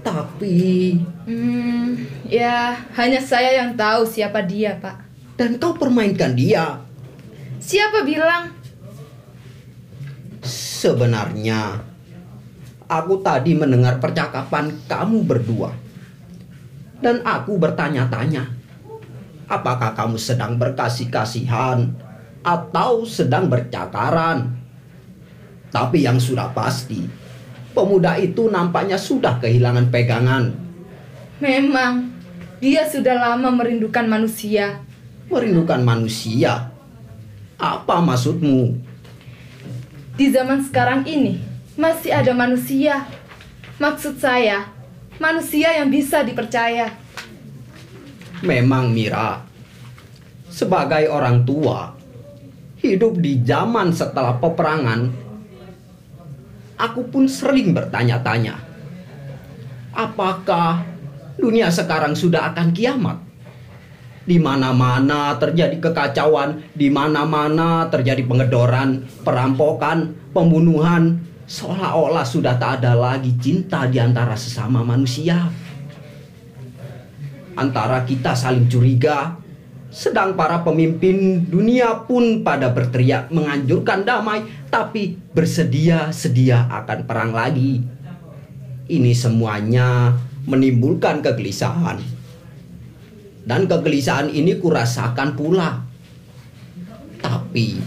[0.04, 5.02] Tapi Hmm, ya hanya saya yang tahu siapa dia, Pak.
[5.42, 6.78] dan kau permainkan dia.
[7.58, 8.54] Siapa bilang?
[10.46, 11.82] Sebenarnya
[12.86, 15.72] aku tadi mendengar percakapan kamu berdua.
[17.02, 18.50] Dan aku bertanya-tanya,
[19.46, 21.92] apakah kamu sedang berkasih-kasihan
[22.42, 24.56] atau sedang bercakaran?
[25.70, 27.04] Tapi yang sudah pasti,
[27.76, 30.56] pemuda itu nampaknya sudah kehilangan pegangan.
[31.44, 32.16] Memang
[32.64, 34.80] dia sudah lama merindukan manusia.
[35.28, 36.72] Merindukan manusia.
[37.60, 38.80] Apa maksudmu?
[40.16, 43.04] Di zaman sekarang ini masih ada manusia.
[43.76, 44.72] Maksud saya,
[45.20, 46.96] manusia yang bisa dipercaya.
[48.40, 49.44] Memang Mira,
[50.48, 51.92] sebagai orang tua,
[52.80, 55.12] hidup di zaman setelah peperangan,
[56.80, 58.56] aku pun sering bertanya-tanya,
[59.92, 60.88] apakah
[61.36, 63.18] dunia sekarang sudah akan kiamat?
[64.26, 73.34] Di mana-mana terjadi kekacauan, di mana-mana terjadi pengedoran, perampokan, pembunuhan, seolah-olah sudah tak ada lagi
[73.38, 75.50] cinta di antara sesama manusia
[77.56, 79.40] antara kita saling curiga,
[79.90, 87.82] sedang para pemimpin dunia pun pada berteriak menganjurkan damai, tapi bersedia-sedia akan perang lagi.
[88.86, 90.14] Ini semuanya
[90.46, 91.98] menimbulkan kegelisahan.
[93.46, 95.82] Dan kegelisahan ini kurasakan pula.
[97.24, 97.82] Tapi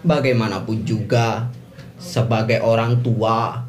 [0.00, 1.52] bagaimanapun juga
[1.98, 3.66] sebagai orang tua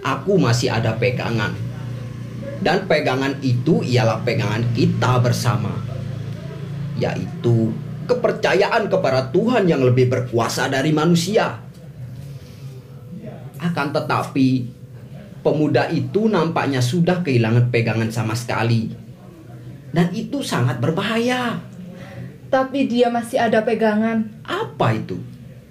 [0.00, 1.66] aku masih ada pegangan
[2.60, 5.72] dan pegangan itu ialah pegangan kita bersama,
[6.96, 7.72] yaitu
[8.08, 11.60] kepercayaan kepada Tuhan yang lebih berkuasa dari manusia.
[13.60, 14.72] Akan tetapi,
[15.44, 18.92] pemuda itu nampaknya sudah kehilangan pegangan sama sekali,
[19.92, 21.60] dan itu sangat berbahaya.
[22.46, 24.22] Tapi dia masih ada pegangan.
[24.46, 25.18] Apa itu?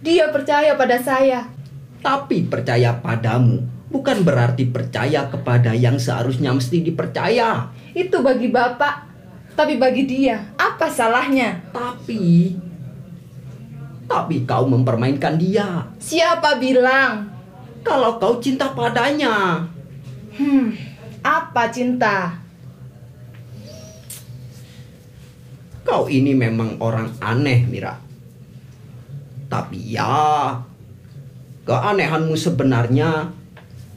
[0.04, 1.55] Dia percaya pada saya.
[2.02, 7.72] Tapi percaya padamu bukan berarti percaya kepada yang seharusnya mesti dipercaya.
[7.96, 9.08] Itu bagi Bapak.
[9.56, 11.64] Tapi bagi dia, apa salahnya?
[11.72, 12.52] Tapi
[14.06, 15.88] Tapi kau mempermainkan dia.
[15.98, 17.32] Siapa bilang?
[17.82, 19.66] Kalau kau cinta padanya,
[20.36, 20.76] Hmm,
[21.24, 22.44] apa cinta?
[25.86, 27.94] kau ini memang orang aneh, Mira.
[29.48, 30.58] Tapi ya,
[31.66, 33.34] keanehanmu sebenarnya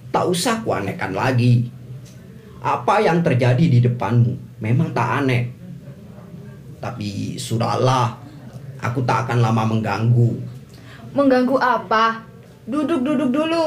[0.09, 1.69] tak usah kuanehkan lagi.
[2.59, 5.45] Apa yang terjadi di depanmu memang tak aneh.
[6.83, 8.19] Tapi sudahlah,
[8.83, 10.31] aku tak akan lama mengganggu.
[11.15, 12.25] Mengganggu apa?
[12.67, 13.65] Duduk-duduk dulu.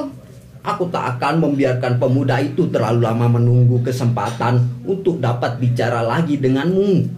[0.62, 7.10] Aku tak akan membiarkan pemuda itu terlalu lama menunggu kesempatan untuk dapat bicara lagi denganmu.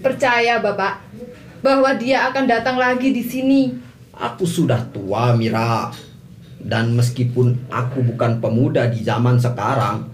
[0.00, 1.04] Percaya, Bapak,
[1.60, 3.87] bahwa dia akan datang lagi di sini.
[4.18, 5.94] Aku sudah tua, Mira.
[6.58, 10.10] Dan meskipun aku bukan pemuda di zaman sekarang,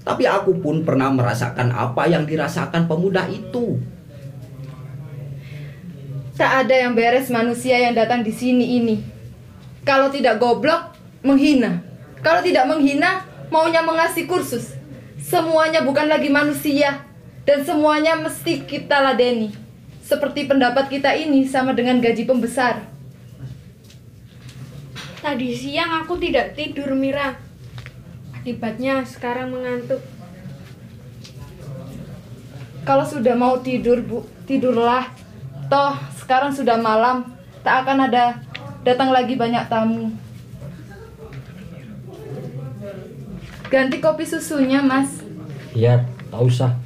[0.00, 3.76] tapi aku pun pernah merasakan apa yang dirasakan pemuda itu.
[6.40, 8.96] Tak ada yang beres manusia yang datang di sini ini.
[9.84, 11.84] Kalau tidak goblok, menghina.
[12.24, 14.72] Kalau tidak menghina, maunya mengasih kursus.
[15.20, 17.04] Semuanya bukan lagi manusia
[17.44, 19.52] dan semuanya mesti kita ladeni.
[20.04, 22.93] Seperti pendapat kita ini sama dengan gaji pembesar.
[25.24, 27.32] Tadi siang aku tidak tidur, Mira.
[28.36, 30.04] Akibatnya sekarang mengantuk.
[32.84, 35.08] Kalau sudah mau tidur, Bu, tidurlah.
[35.72, 37.24] Toh, sekarang sudah malam,
[37.64, 38.36] tak akan ada
[38.84, 40.12] datang lagi banyak tamu.
[43.72, 45.24] Ganti kopi susunya, Mas.
[45.72, 46.76] Iya, tak usah.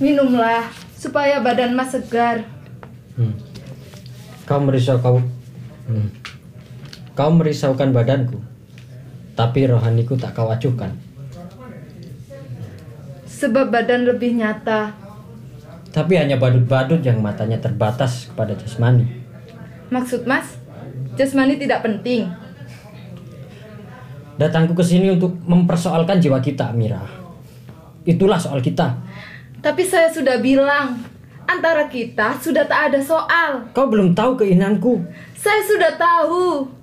[0.00, 2.48] Minumlah supaya badan Mas segar.
[3.12, 3.36] Hmm.
[4.48, 5.20] Kau merisau kau
[5.92, 6.21] hmm.
[7.12, 8.40] Kau merisaukan badanku
[9.36, 10.96] Tapi rohaniku tak kau acuhkan
[13.28, 14.96] Sebab badan lebih nyata.
[15.92, 19.04] Tapi hanya badut-badut yang matanya terbatas kepada jasmani
[19.92, 20.56] Maksud Mas,
[21.20, 22.32] jasmani tidak penting.
[24.40, 27.04] Datangku ke sini untuk mempersoalkan jiwa kita, Mira
[28.08, 28.88] Itulah soal kita
[29.60, 30.96] Tapi saya sudah bilang,
[31.44, 33.68] antara kita sudah tak ada soal.
[33.76, 35.04] Kau belum tahu keinginanku
[35.36, 36.80] Saya sudah tahu.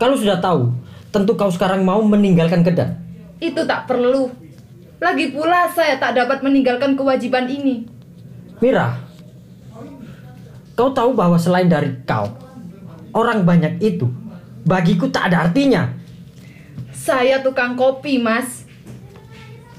[0.00, 0.72] Kalau sudah tahu,
[1.12, 2.96] tentu kau sekarang mau meninggalkan kedan
[3.36, 4.32] Itu tak perlu.
[4.96, 7.84] Lagi pula saya tak dapat meninggalkan kewajiban ini.
[8.64, 8.96] Mira,
[10.72, 12.32] kau tahu bahwa selain dari kau,
[13.12, 14.08] orang banyak itu
[14.64, 15.88] bagiku tak ada artinya.
[16.92, 18.68] Saya tukang kopi, Mas.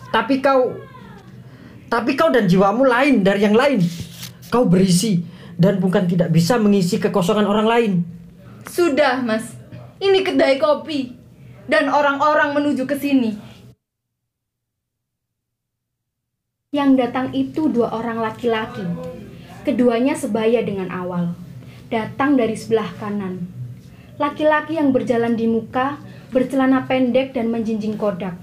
[0.10, 0.73] Tapi kau,
[1.86, 3.81] tapi kau dan jiwamu lain dari yang lain.
[4.49, 5.21] Kau berisi
[5.55, 7.91] dan bukan tidak bisa mengisi kekosongan orang lain.
[8.65, 9.61] Sudah, Mas.
[10.02, 11.14] Ini kedai kopi.
[11.70, 13.38] Dan orang-orang menuju ke sini.
[16.74, 18.82] Yang datang itu dua orang laki-laki.
[19.62, 21.38] Keduanya sebaya dengan awal.
[21.94, 23.46] Datang dari sebelah kanan.
[24.18, 26.02] Laki-laki yang berjalan di muka,
[26.34, 28.34] bercelana pendek dan menjinjing kodak.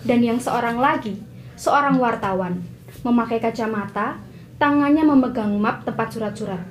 [0.00, 1.20] Dan yang seorang lagi,
[1.60, 2.64] seorang wartawan,
[3.04, 4.16] memakai kacamata,
[4.56, 6.64] tangannya memegang map tempat surat-surat.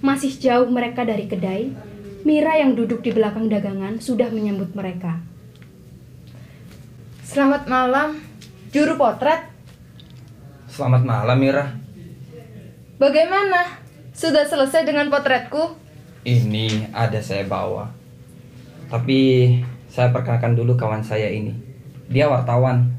[0.00, 1.76] Masih jauh mereka dari kedai,
[2.26, 5.22] Mira yang duduk di belakang dagangan sudah menyambut mereka.
[7.22, 8.18] Selamat malam,
[8.74, 9.46] juru potret.
[10.66, 11.70] Selamat malam Mira.
[12.98, 13.78] Bagaimana?
[14.10, 15.78] Sudah selesai dengan potretku?
[16.26, 17.94] Ini ada saya bawa.
[18.90, 19.18] Tapi
[19.86, 21.54] saya perkenalkan dulu kawan saya ini.
[22.10, 22.90] Dia wartawan.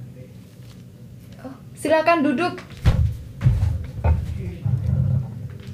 [1.44, 2.64] Oh, silakan duduk.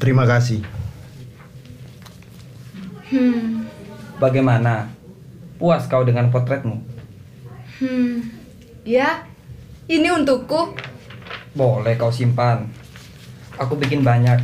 [0.01, 0.82] Terima kasih.
[3.13, 3.69] Hmm,
[4.17, 4.89] Bagaimana?
[5.61, 6.81] Puas kau dengan potretmu?
[7.77, 8.41] hmm.
[8.83, 9.29] Ya,
[9.85, 10.73] ini untukku.
[11.53, 12.65] Boleh kau simpan.
[13.61, 14.41] Aku bikin banyak.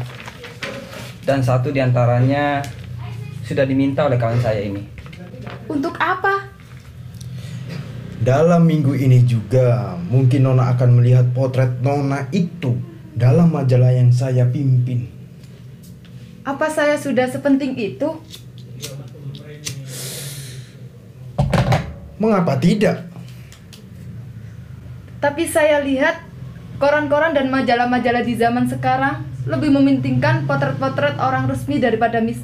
[1.25, 2.61] Dan satu di antaranya
[3.41, 4.85] sudah diminta oleh kawan saya ini.
[5.65, 6.53] Untuk apa?
[8.21, 12.77] Dalam minggu ini juga mungkin Nona akan melihat potret Nona itu
[13.17, 15.09] dalam majalah yang saya pimpin.
[16.45, 18.09] Apa saya sudah sepenting itu?
[22.19, 23.07] Mengapa tidak?
[25.23, 26.19] Tapi saya lihat
[26.79, 32.39] koran-koran dan majalah-majalah di zaman sekarang lebih mementingkan potret-potret orang resmi daripada mis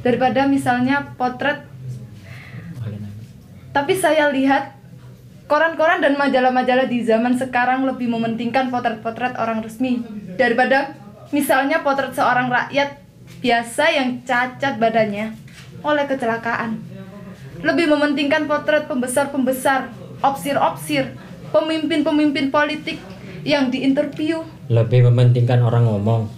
[0.00, 1.66] daripada misalnya potret
[3.74, 4.78] tapi saya lihat
[5.48, 10.04] koran-koran dan majalah-majalah di zaman sekarang lebih mementingkan potret-potret orang resmi
[10.36, 10.96] daripada
[11.32, 13.00] misalnya potret seorang rakyat
[13.40, 15.36] biasa yang cacat badannya
[15.84, 16.97] oleh kecelakaan.
[17.58, 19.90] Lebih mementingkan potret pembesar-pembesar,
[20.22, 21.14] opsir-opsir,
[21.50, 23.02] pemimpin-pemimpin politik
[23.42, 24.46] yang diinterview.
[24.70, 26.30] Lebih mementingkan orang ngomong.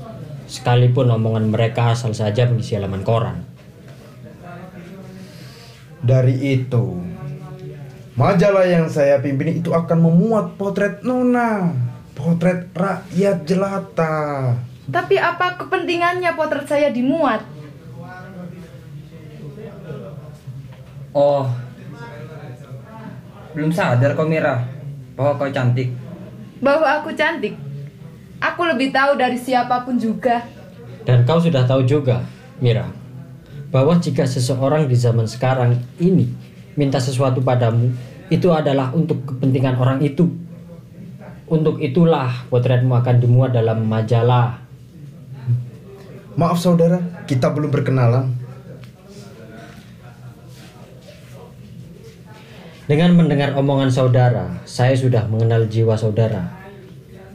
[0.48, 3.44] Sekalipun omongan mereka asal saja mengisi halaman koran.
[6.00, 6.96] Dari itu,
[8.16, 11.76] majalah yang saya pimpin itu akan memuat potret Nona,
[12.16, 14.56] potret rakyat jelata.
[14.88, 17.44] Tapi apa kepentingannya potret saya dimuat?
[21.10, 21.50] Oh,
[23.50, 24.62] belum sadar kau Mira
[25.18, 25.90] bahwa kau cantik.
[26.62, 27.58] Bahwa aku cantik.
[28.40, 30.40] Aku lebih tahu dari siapa pun juga.
[31.02, 32.22] Dan kau sudah tahu juga,
[32.62, 32.88] Mira,
[33.74, 36.30] bahwa jika seseorang di zaman sekarang ini
[36.78, 37.90] minta sesuatu padamu,
[38.30, 40.30] itu adalah untuk kepentingan orang itu.
[41.50, 44.62] Untuk itulah potretmu akan dimuat dalam majalah.
[46.38, 48.39] Maaf saudara, kita belum berkenalan.
[52.90, 56.42] Dengan mendengar omongan saudara, saya sudah mengenal jiwa saudara.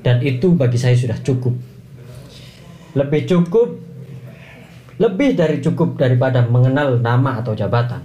[0.03, 1.55] Dan itu bagi saya sudah cukup.
[2.91, 3.79] Lebih cukup,
[4.99, 8.03] lebih dari cukup daripada mengenal nama atau jabatan.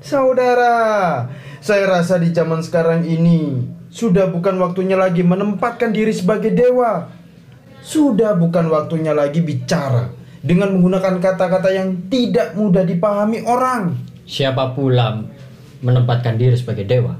[0.00, 0.72] Saudara,
[1.60, 3.60] saya rasa di zaman sekarang ini
[3.92, 7.12] sudah bukan waktunya lagi menempatkan diri sebagai dewa.
[7.84, 10.08] Sudah bukan waktunya lagi bicara
[10.40, 14.00] dengan menggunakan kata-kata yang tidak mudah dipahami orang.
[14.24, 15.33] Siapa pula
[15.80, 17.16] menempatkan diri sebagai dewa?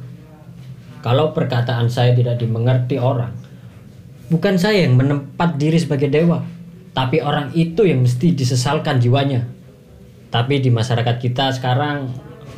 [1.02, 3.34] Kalau perkataan saya tidak dimengerti orang,
[4.32, 6.40] bukan saya yang menempat diri sebagai dewa,
[6.96, 9.44] tapi orang itu yang mesti disesalkan jiwanya.
[10.32, 12.08] Tapi di masyarakat kita sekarang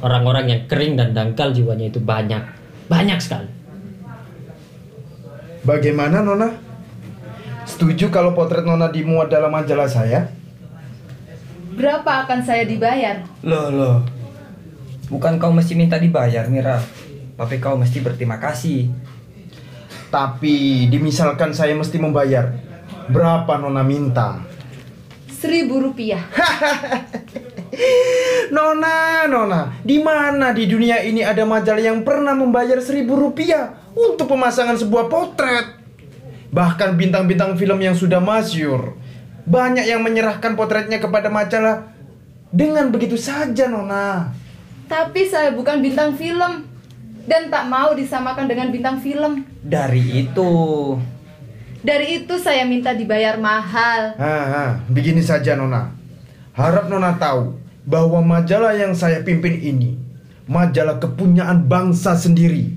[0.01, 2.41] orang-orang yang kering dan dangkal jiwanya itu banyak,
[2.87, 3.51] banyak sekali.
[5.67, 6.55] Bagaimana Nona?
[7.67, 10.31] Setuju kalau potret Nona dimuat dalam majalah saya?
[11.75, 13.27] Berapa akan saya dibayar?
[13.43, 13.97] Loh, loh.
[15.07, 16.83] Bukan kau mesti minta dibayar, Mira.
[17.37, 18.91] Tapi kau mesti berterima kasih.
[20.11, 22.51] Tapi dimisalkan saya mesti membayar.
[23.07, 24.43] Berapa Nona minta?
[25.31, 26.27] Seribu rupiah.
[28.55, 34.33] Nona, Nona, di mana di dunia ini ada majalah yang pernah membayar seribu rupiah untuk
[34.33, 35.77] pemasangan sebuah potret?
[36.51, 38.97] Bahkan bintang-bintang film yang sudah masyur,
[39.45, 41.93] banyak yang menyerahkan potretnya kepada majalah
[42.49, 44.33] dengan begitu saja, Nona.
[44.87, 46.63] Tapi saya bukan bintang film
[47.27, 49.43] dan tak mau disamakan dengan bintang film.
[49.67, 50.51] Dari itu,
[51.87, 54.19] Dari itu saya minta dibayar mahal.
[54.19, 55.95] Ah, begini saja, Nona.
[56.51, 57.55] Harap Nona tahu
[57.87, 59.95] bahwa majalah yang saya pimpin ini
[60.51, 62.75] majalah kepunyaan bangsa sendiri.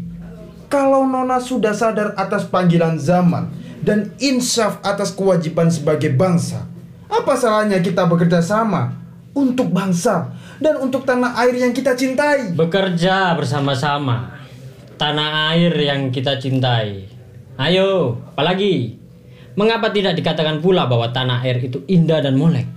[0.69, 3.49] Kalau Nona sudah sadar atas panggilan zaman
[3.81, 6.69] dan insaf atas kewajiban sebagai bangsa,
[7.09, 8.93] apa salahnya kita bekerja sama
[9.35, 12.53] untuk bangsa dan untuk tanah air yang kita cintai?
[12.53, 14.37] Bekerja bersama-sama.
[14.99, 17.07] Tanah air yang kita cintai.
[17.55, 18.99] Ayo, apalagi?
[19.55, 22.67] Mengapa tidak dikatakan pula bahwa tanah air itu indah dan molek?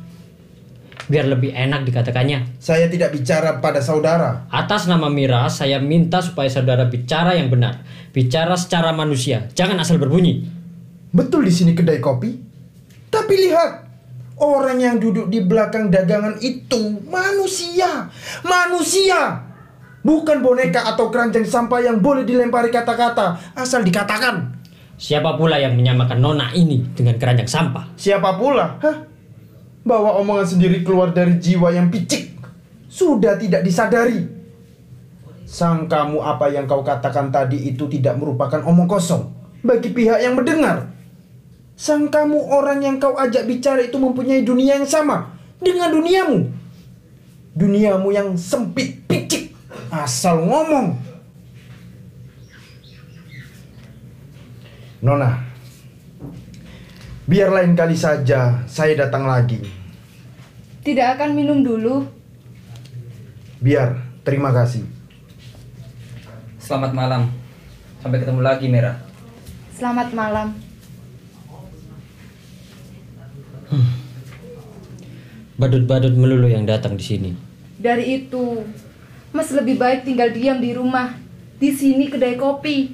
[1.11, 2.63] Biar lebih enak dikatakannya.
[2.63, 4.47] Saya tidak bicara pada saudara.
[4.51, 7.83] Atas nama Mira, saya minta supaya saudara bicara yang benar.
[8.15, 10.47] Bicara secara manusia, jangan asal berbunyi.
[11.13, 12.31] Betul di sini kedai kopi.
[13.13, 13.91] Tapi lihat,
[14.41, 18.09] orang yang duduk di belakang dagangan itu manusia.
[18.47, 19.49] Manusia.
[20.03, 24.59] Bukan boneka atau keranjang sampah yang boleh dilempari kata-kata asal dikatakan.
[24.99, 27.95] Siapa pula yang menyamakan nona ini dengan keranjang sampah?
[27.99, 28.78] Siapa pula?
[28.83, 28.97] Hah?
[29.83, 32.39] Bawa omongan sendiri keluar dari jiwa yang picik.
[32.87, 34.26] Sudah tidak disadari.
[35.47, 39.26] Sang kamu apa yang kau katakan tadi itu tidak merupakan omong kosong
[39.62, 40.91] bagi pihak yang mendengar.
[41.83, 46.47] Sang kamu orang yang kau ajak bicara itu mempunyai dunia yang sama dengan duniamu.
[47.59, 49.51] Duniamu yang sempit picik
[49.91, 50.95] asal ngomong.
[55.03, 55.43] Nona,
[57.26, 59.59] biar lain kali saja saya datang lagi.
[60.87, 62.07] Tidak akan minum dulu.
[63.59, 64.87] Biar, terima kasih.
[66.62, 67.26] selamat malam.
[67.99, 69.03] Sampai ketemu lagi, Mira.
[69.74, 70.62] Selamat malam.
[75.63, 77.31] Badut-badut melulu yang datang di sini.
[77.79, 78.67] Dari itu,
[79.31, 81.15] Mas lebih baik tinggal diam di rumah.
[81.63, 82.91] Di sini kedai kopi.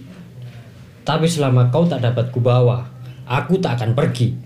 [1.00, 2.84] Tapi selama kau tak dapat kubawa,
[3.24, 4.36] aku tak akan pergi.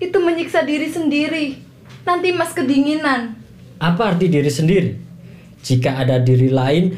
[0.00, 1.60] Itu menyiksa diri sendiri.
[2.08, 3.36] Nanti Mas kedinginan.
[3.76, 4.96] Apa arti diri sendiri?
[5.60, 6.96] Jika ada diri lain,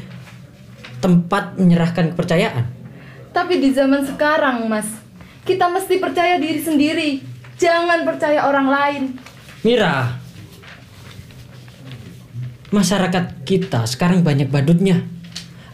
[1.03, 2.63] tempat menyerahkan kepercayaan.
[3.35, 4.87] Tapi di zaman sekarang, Mas,
[5.43, 7.19] kita mesti percaya diri sendiri.
[7.59, 9.03] Jangan percaya orang lain.
[9.67, 10.15] Mira,
[12.69, 15.05] masyarakat kita sekarang banyak badutnya.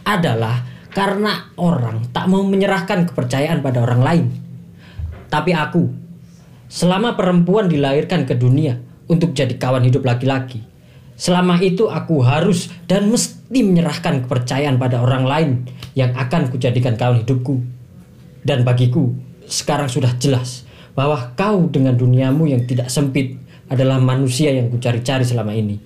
[0.06, 0.62] Adalah
[0.94, 4.26] karena orang tak mau menyerahkan kepercayaan pada orang lain.
[5.26, 6.06] Tapi aku,
[6.66, 10.66] Selama perempuan dilahirkan ke dunia untuk jadi kawan hidup laki-laki,
[11.14, 15.50] selama itu aku harus dan mesti menyerahkan kepercayaan pada orang lain
[15.94, 17.62] yang akan kujadikan kawan hidupku.
[18.42, 19.14] Dan bagiku,
[19.46, 20.66] sekarang sudah jelas
[20.98, 23.38] bahwa kau dengan duniamu yang tidak sempit
[23.70, 25.78] adalah manusia yang kucari-cari selama ini.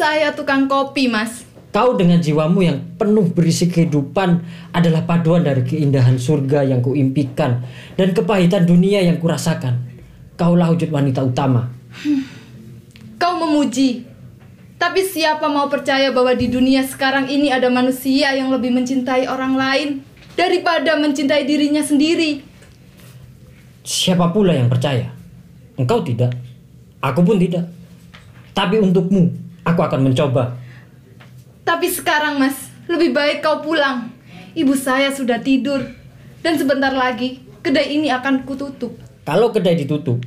[0.00, 1.44] Saya tukang kopi, Mas.
[1.76, 4.40] Kau dengan jiwamu yang penuh berisi kehidupan
[4.72, 7.60] adalah paduan dari keindahan surga yang kuimpikan
[8.00, 9.76] dan kepahitan dunia yang kurasakan.
[10.40, 11.68] Kaulah wujud wanita utama.
[13.20, 14.08] Kau memuji.
[14.80, 19.52] Tapi siapa mau percaya bahwa di dunia sekarang ini ada manusia yang lebih mencintai orang
[19.52, 19.88] lain
[20.32, 22.40] daripada mencintai dirinya sendiri?
[23.84, 25.12] Siapa pula yang percaya?
[25.76, 26.32] Engkau tidak.
[27.04, 27.68] Aku pun tidak.
[28.56, 30.58] Tapi untukmu, aku akan mencoba.
[31.62, 34.10] Tapi sekarang, Mas, lebih baik kau pulang.
[34.58, 35.78] Ibu saya sudah tidur.
[36.42, 38.90] Dan sebentar lagi, kedai ini akan kututup.
[39.22, 40.18] Kalau kedai ditutup,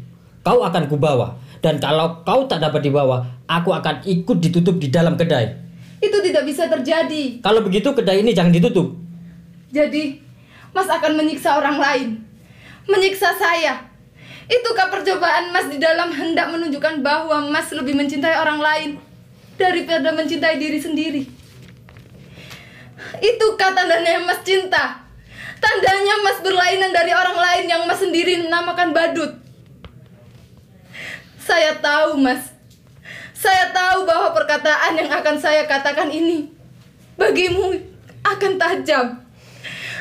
[0.46, 1.36] kau akan kubawa.
[1.60, 5.52] Dan kalau kau tak dapat dibawa, aku akan ikut ditutup di dalam kedai.
[6.00, 7.44] Itu tidak bisa terjadi.
[7.44, 8.96] Kalau begitu kedai ini jangan ditutup.
[9.74, 10.20] Jadi,
[10.72, 12.08] Mas akan menyiksa orang lain.
[12.88, 13.80] Menyiksa saya.
[14.44, 18.90] Itukah percobaan Mas di dalam hendak menunjukkan bahwa Mas lebih mencintai orang lain
[19.58, 21.24] daripada mencintai diri sendiri?
[23.20, 25.04] Itukah tandanya Mas cinta?
[25.64, 29.32] Tandanya Mas berlainan dari orang lain yang Mas sendiri menamakan badut.
[31.40, 32.52] Saya tahu, Mas.
[33.36, 36.48] Saya tahu bahwa perkataan yang akan saya katakan ini
[37.20, 37.76] bagimu
[38.24, 39.20] akan tajam.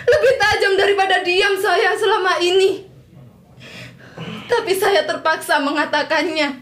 [0.03, 2.87] Lebih tajam daripada diam saya selama ini.
[4.47, 6.62] Tapi saya terpaksa mengatakannya.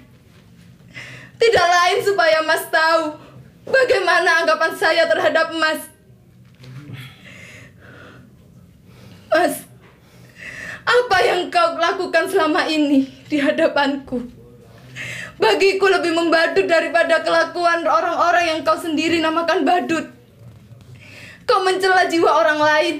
[1.40, 3.16] Tidak lain supaya Mas tahu
[3.64, 5.80] bagaimana anggapan saya terhadap Mas.
[9.30, 9.54] Mas,
[10.84, 14.20] apa yang kau lakukan selama ini di hadapanku?
[15.40, 20.12] Bagiku lebih membadut daripada kelakuan orang-orang yang kau sendiri namakan badut.
[21.48, 22.96] Kau mencela jiwa orang lain,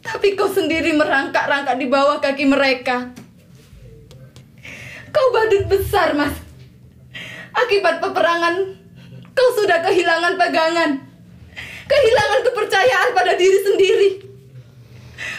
[0.00, 3.12] tapi kau sendiri merangkak-rangkak di bawah kaki mereka.
[5.12, 6.43] Kau badut besar, Mas.
[7.54, 8.54] Akibat peperangan,
[9.30, 10.90] kau sudah kehilangan pegangan.
[11.84, 14.10] Kehilangan kepercayaan pada diri sendiri.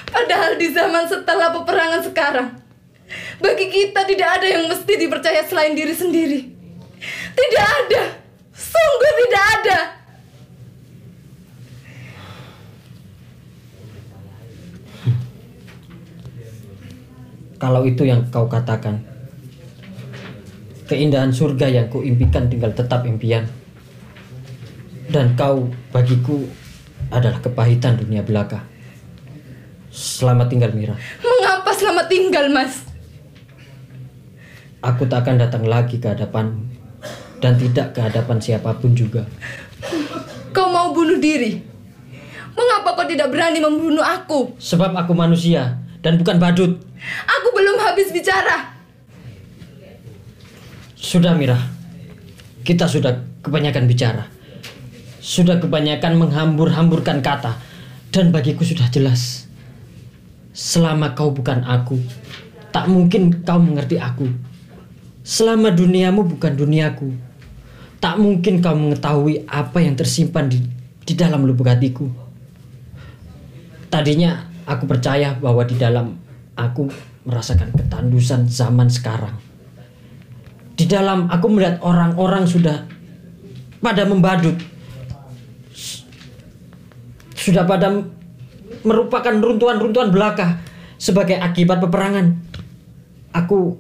[0.07, 2.49] Padahal di zaman setelah peperangan sekarang,
[3.43, 6.39] bagi kita tidak ada yang mesti dipercaya selain diri sendiri.
[7.35, 8.03] Tidak ada.
[8.55, 9.79] Sungguh tidak ada.
[17.59, 19.14] Kalau itu yang kau katakan,
[20.85, 23.45] keindahan surga yang kuimpikan tinggal tetap impian.
[25.05, 26.45] Dan kau bagiku
[27.13, 28.65] adalah kepahitan dunia belaka.
[29.93, 30.97] Selamat tinggal Mira.
[31.21, 32.83] Mengapa selamat tinggal, Mas?
[34.83, 36.61] Aku tak akan datang lagi ke hadapanmu
[37.39, 39.25] dan tidak ke hadapan siapa pun juga.
[40.51, 41.57] Kau mau bunuh diri?
[42.53, 44.55] Mengapa kau tidak berani membunuh aku?
[44.59, 46.75] Sebab aku manusia dan bukan badut.
[47.25, 48.74] Aku belum habis bicara.
[51.05, 51.53] Sudah Mira,
[52.65, 53.13] kita sudah
[53.45, 54.25] kebanyakan bicara.
[55.21, 57.61] Sudah kebanyakan menghambur-hamburkan kata.
[58.09, 59.45] Dan bagiku sudah jelas.
[60.49, 62.01] Selama kau bukan aku,
[62.73, 64.25] tak mungkin kau mengerti aku.
[65.21, 67.13] Selama duniamu bukan duniaku,
[68.01, 70.57] tak mungkin kau mengetahui apa yang tersimpan di,
[71.05, 72.09] di dalam lubuk hatiku.
[73.93, 76.17] Tadinya aku percaya bahwa di dalam
[76.57, 76.89] aku
[77.29, 79.54] merasakan ketandusan zaman sekarang.
[80.75, 82.83] Di dalam aku melihat orang-orang sudah
[83.79, 84.59] pada membadut.
[87.35, 87.91] Sudah pada
[88.83, 90.59] merupakan runtuhan-runtuhan belaka
[90.99, 92.35] sebagai akibat peperangan.
[93.31, 93.79] Aku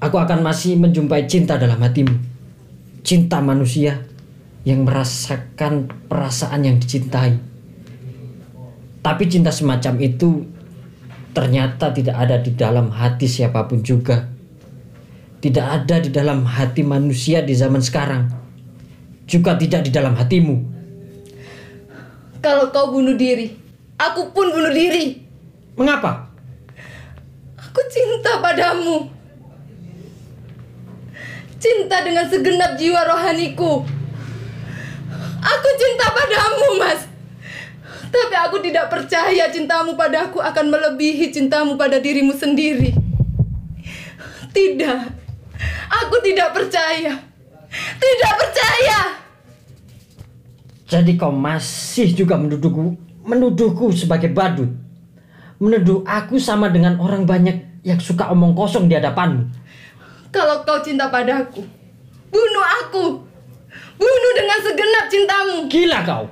[0.00, 2.12] aku akan masih menjumpai cinta dalam hatimu.
[3.00, 4.04] Cinta manusia
[4.68, 7.32] yang merasakan perasaan yang dicintai.
[9.00, 10.44] Tapi cinta semacam itu
[11.32, 14.39] ternyata tidak ada di dalam hati siapa pun juga.
[15.40, 18.28] Tidak ada di dalam hati manusia di zaman sekarang.
[19.24, 20.56] Juga tidak di dalam hatimu.
[22.44, 23.48] Kalau kau bunuh diri,
[23.96, 25.16] aku pun bunuh diri.
[25.80, 26.28] Mengapa?
[27.56, 29.08] Aku cinta padamu.
[31.56, 33.84] Cinta dengan segenap jiwa rohaniku.
[35.40, 37.00] Aku cinta padamu, Mas.
[38.10, 42.92] Tapi aku tidak percaya cintamu padaku akan melebihi cintamu pada dirimu sendiri.
[44.50, 45.19] Tidak.
[45.90, 47.14] Aku tidak percaya.
[47.98, 49.00] Tidak percaya.
[50.90, 54.74] Jadi kau masih juga menuduhku, menuduhku sebagai badut.
[55.62, 59.46] Menuduh aku sama dengan orang banyak yang suka omong kosong di hadapanmu.
[60.34, 61.62] Kalau kau cinta padaku,
[62.30, 63.06] bunuh aku.
[64.00, 65.56] Bunuh dengan segenap cintamu.
[65.68, 66.24] Gila kau.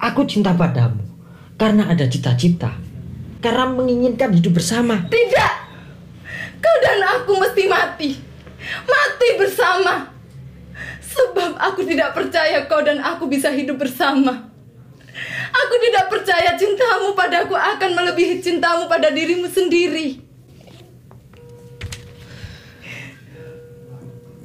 [0.00, 1.04] Aku cinta padamu
[1.60, 2.72] karena ada cita-cita.
[3.44, 5.06] Karena menginginkan hidup bersama.
[5.06, 5.65] Tidak.
[6.60, 8.10] Kau dan aku mesti mati.
[8.84, 10.12] Mati bersama.
[11.00, 14.52] Sebab aku tidak percaya kau dan aku bisa hidup bersama.
[15.48, 20.20] Aku tidak percaya cintamu padaku akan melebihi cintamu pada dirimu sendiri.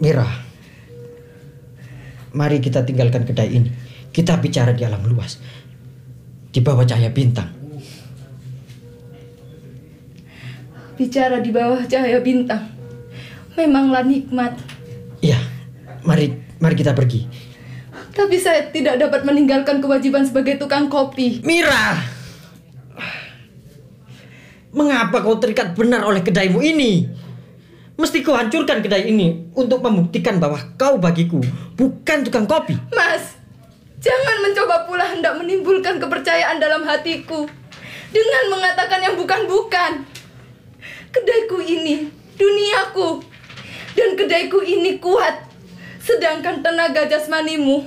[0.01, 0.26] Mira,
[2.34, 3.70] mari kita tinggalkan kedai ini.
[4.09, 5.38] Kita bicara di alam luas.
[6.51, 7.61] Di bawah cahaya bintang.
[11.02, 12.62] Bicara di bawah cahaya bintang.
[13.58, 14.54] Memanglah nikmat.
[15.18, 15.41] Iya,
[16.06, 16.30] mari
[16.62, 17.26] mari kita pergi.
[18.14, 21.41] Tapi saya tidak dapat meninggalkan kewajiban sebagai tukang kopi.
[21.41, 21.97] Mira!
[24.70, 27.10] Mengapa kau terikat benar oleh kedaimu ini?
[27.97, 31.41] Mesti kau hancurkan kedai ini untuk membuktikan bahwa kau bagiku
[31.82, 32.78] bukan tukang kopi.
[32.93, 33.41] Mas,
[33.97, 37.49] jangan mencoba pula hendak menimbulkan kepercayaan dalam hatiku
[38.14, 40.21] dengan mengatakan yang bukan-bukan.
[41.12, 42.07] Kedaiku ini
[42.39, 43.20] duniaku
[43.95, 45.51] dan kedaiku ini kuat.
[46.01, 47.86] Sedangkan tenaga jasmanimu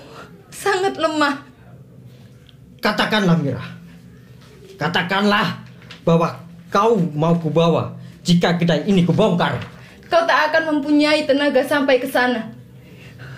[0.53, 1.43] sangat lemah.
[2.79, 3.65] Katakanlah Mira.
[4.77, 5.65] Katakanlah
[6.05, 6.37] bahwa
[6.69, 9.59] kau mau kubawa jika kedai ini kubongkar.
[10.13, 12.55] Kau tak akan mempunyai tenaga sampai ke sana.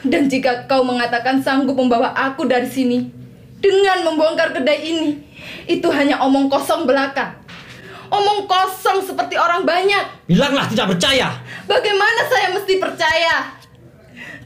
[0.03, 3.11] Dan jika kau mengatakan sanggup membawa aku dari sini
[3.62, 5.11] dengan membongkar kedai ini,
[5.66, 7.39] itu hanya omong kosong belaka.
[8.07, 10.27] Omong kosong seperti orang banyak.
[10.27, 11.39] Bilanglah tidak percaya.
[11.67, 13.37] Bagaimana saya mesti percaya?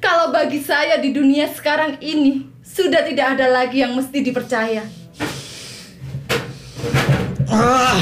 [0.00, 4.80] Kalau bagi saya di dunia sekarang ini sudah tidak ada lagi yang mesti dipercaya.
[7.50, 7.98] Ah,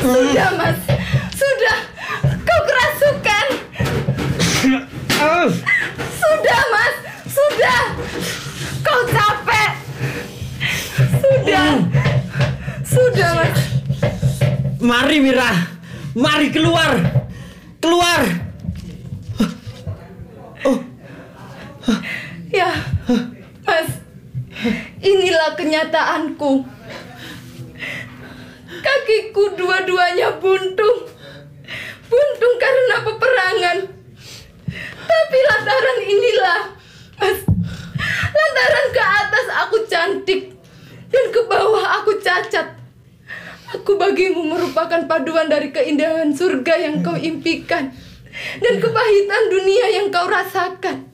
[0.00, 0.78] Sudah, Mas.
[1.34, 1.78] Sudah.
[2.42, 3.46] Kau kerasukan.
[5.18, 5.48] ah.
[6.16, 6.94] Sudah, Mas.
[7.28, 7.82] Sudah.
[8.80, 9.70] Kau capek.
[11.20, 11.66] Sudah.
[12.86, 13.58] Sudah, Mas.
[14.82, 15.46] Mari Mira.
[16.18, 16.98] Mari keluar.
[17.78, 18.26] Keluar.
[22.50, 22.68] Ya,
[23.62, 24.02] Mas.
[24.98, 26.66] Inilah kenyataanku.
[28.82, 31.06] Kakiku dua-duanya buntung.
[32.10, 33.78] Buntung karena peperangan.
[35.06, 36.60] Tapi lantaran inilah,
[37.22, 37.38] Mas.
[38.34, 40.58] Lantaran ke atas aku cantik
[41.06, 42.81] dan ke bawah aku cacat.
[43.72, 47.88] Aku bagimu merupakan paduan dari keindahan surga yang kau impikan
[48.60, 51.08] dan kepahitan dunia yang kau rasakan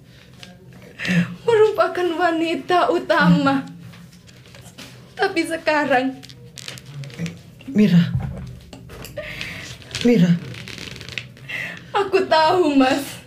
[1.47, 3.63] merupakan wanita utama.
[5.15, 6.19] Tapi sekarang
[7.69, 8.01] Mira.
[10.03, 10.33] Mira.
[11.93, 13.21] aku tahu, Mas.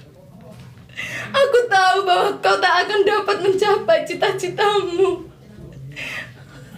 [1.32, 5.30] Aku tahu bahwa kau tak akan dapat mencapai cita-citamu.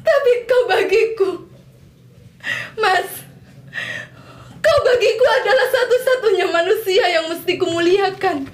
[0.04, 1.30] Tapi kau bagiku,
[2.76, 3.10] Mas.
[4.64, 8.48] Kau bagiku adalah satu-satunya manusia yang mesti kumuliakan.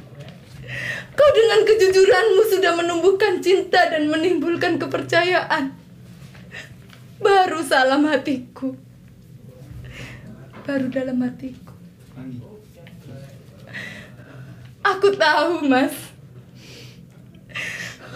[1.13, 5.75] Kau dengan kejujuranmu sudah menumbuhkan cinta dan menimbulkan kepercayaan.
[7.19, 8.73] Baru salam hatiku.
[10.63, 11.75] Baru dalam hatiku.
[14.79, 15.93] Aku tahu, Mas.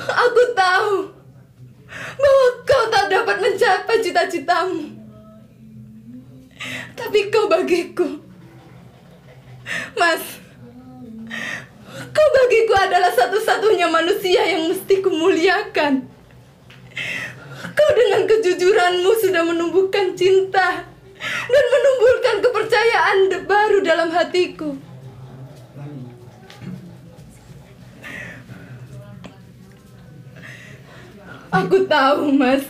[0.03, 1.11] Aku tahu
[1.93, 4.93] bahwa kau tak dapat mencapai cita-citamu.
[6.93, 8.07] Tapi kau bagiku.
[9.95, 10.24] Mas,
[12.11, 16.07] kau bagiku adalah satu-satunya manusia yang mesti kumuliakan.
[17.74, 20.84] Kau dengan kejujuranmu sudah menumbuhkan cinta
[21.24, 24.76] dan menumbuhkan kepercayaan baru dalam hatiku.
[31.53, 32.66] Aku tahu, Mas.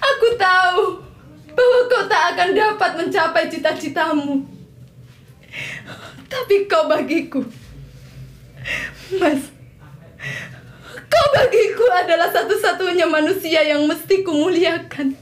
[0.00, 1.07] Aku tahu
[1.58, 4.46] bahwa kau tak akan dapat mencapai cita-citamu.
[6.30, 7.42] Tapi kau bagiku,
[9.18, 9.50] Mas.
[11.08, 15.16] Kau bagiku adalah satu-satunya manusia yang mesti kumuliakan.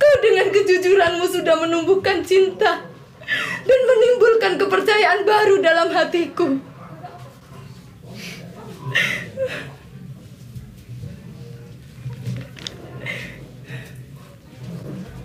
[0.00, 2.82] Kau dengan kejujuranmu sudah menumbuhkan cinta
[3.62, 6.58] dan menimbulkan kepercayaan baru dalam hatiku.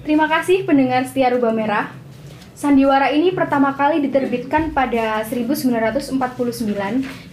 [0.07, 1.91] Terima kasih pendengar setia Rubah Merah.
[2.55, 6.15] Sandiwara ini pertama kali diterbitkan pada 1949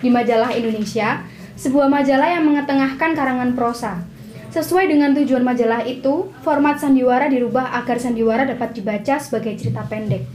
[0.02, 1.22] di majalah Indonesia,
[1.54, 4.02] sebuah majalah yang mengetengahkan karangan prosa.
[4.50, 10.26] Sesuai dengan tujuan majalah itu, format sandiwara dirubah agar sandiwara dapat dibaca sebagai cerita pendek.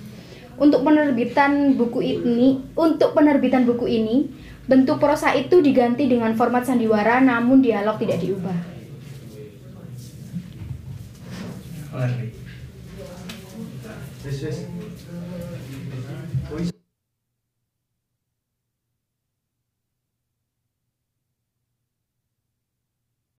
[0.55, 4.31] Untuk penerbitan buku ini, untuk penerbitan buku ini,
[4.63, 8.78] bentuk prosa itu diganti dengan format sandiwara namun dialog tidak diubah.
[14.23, 14.65] This is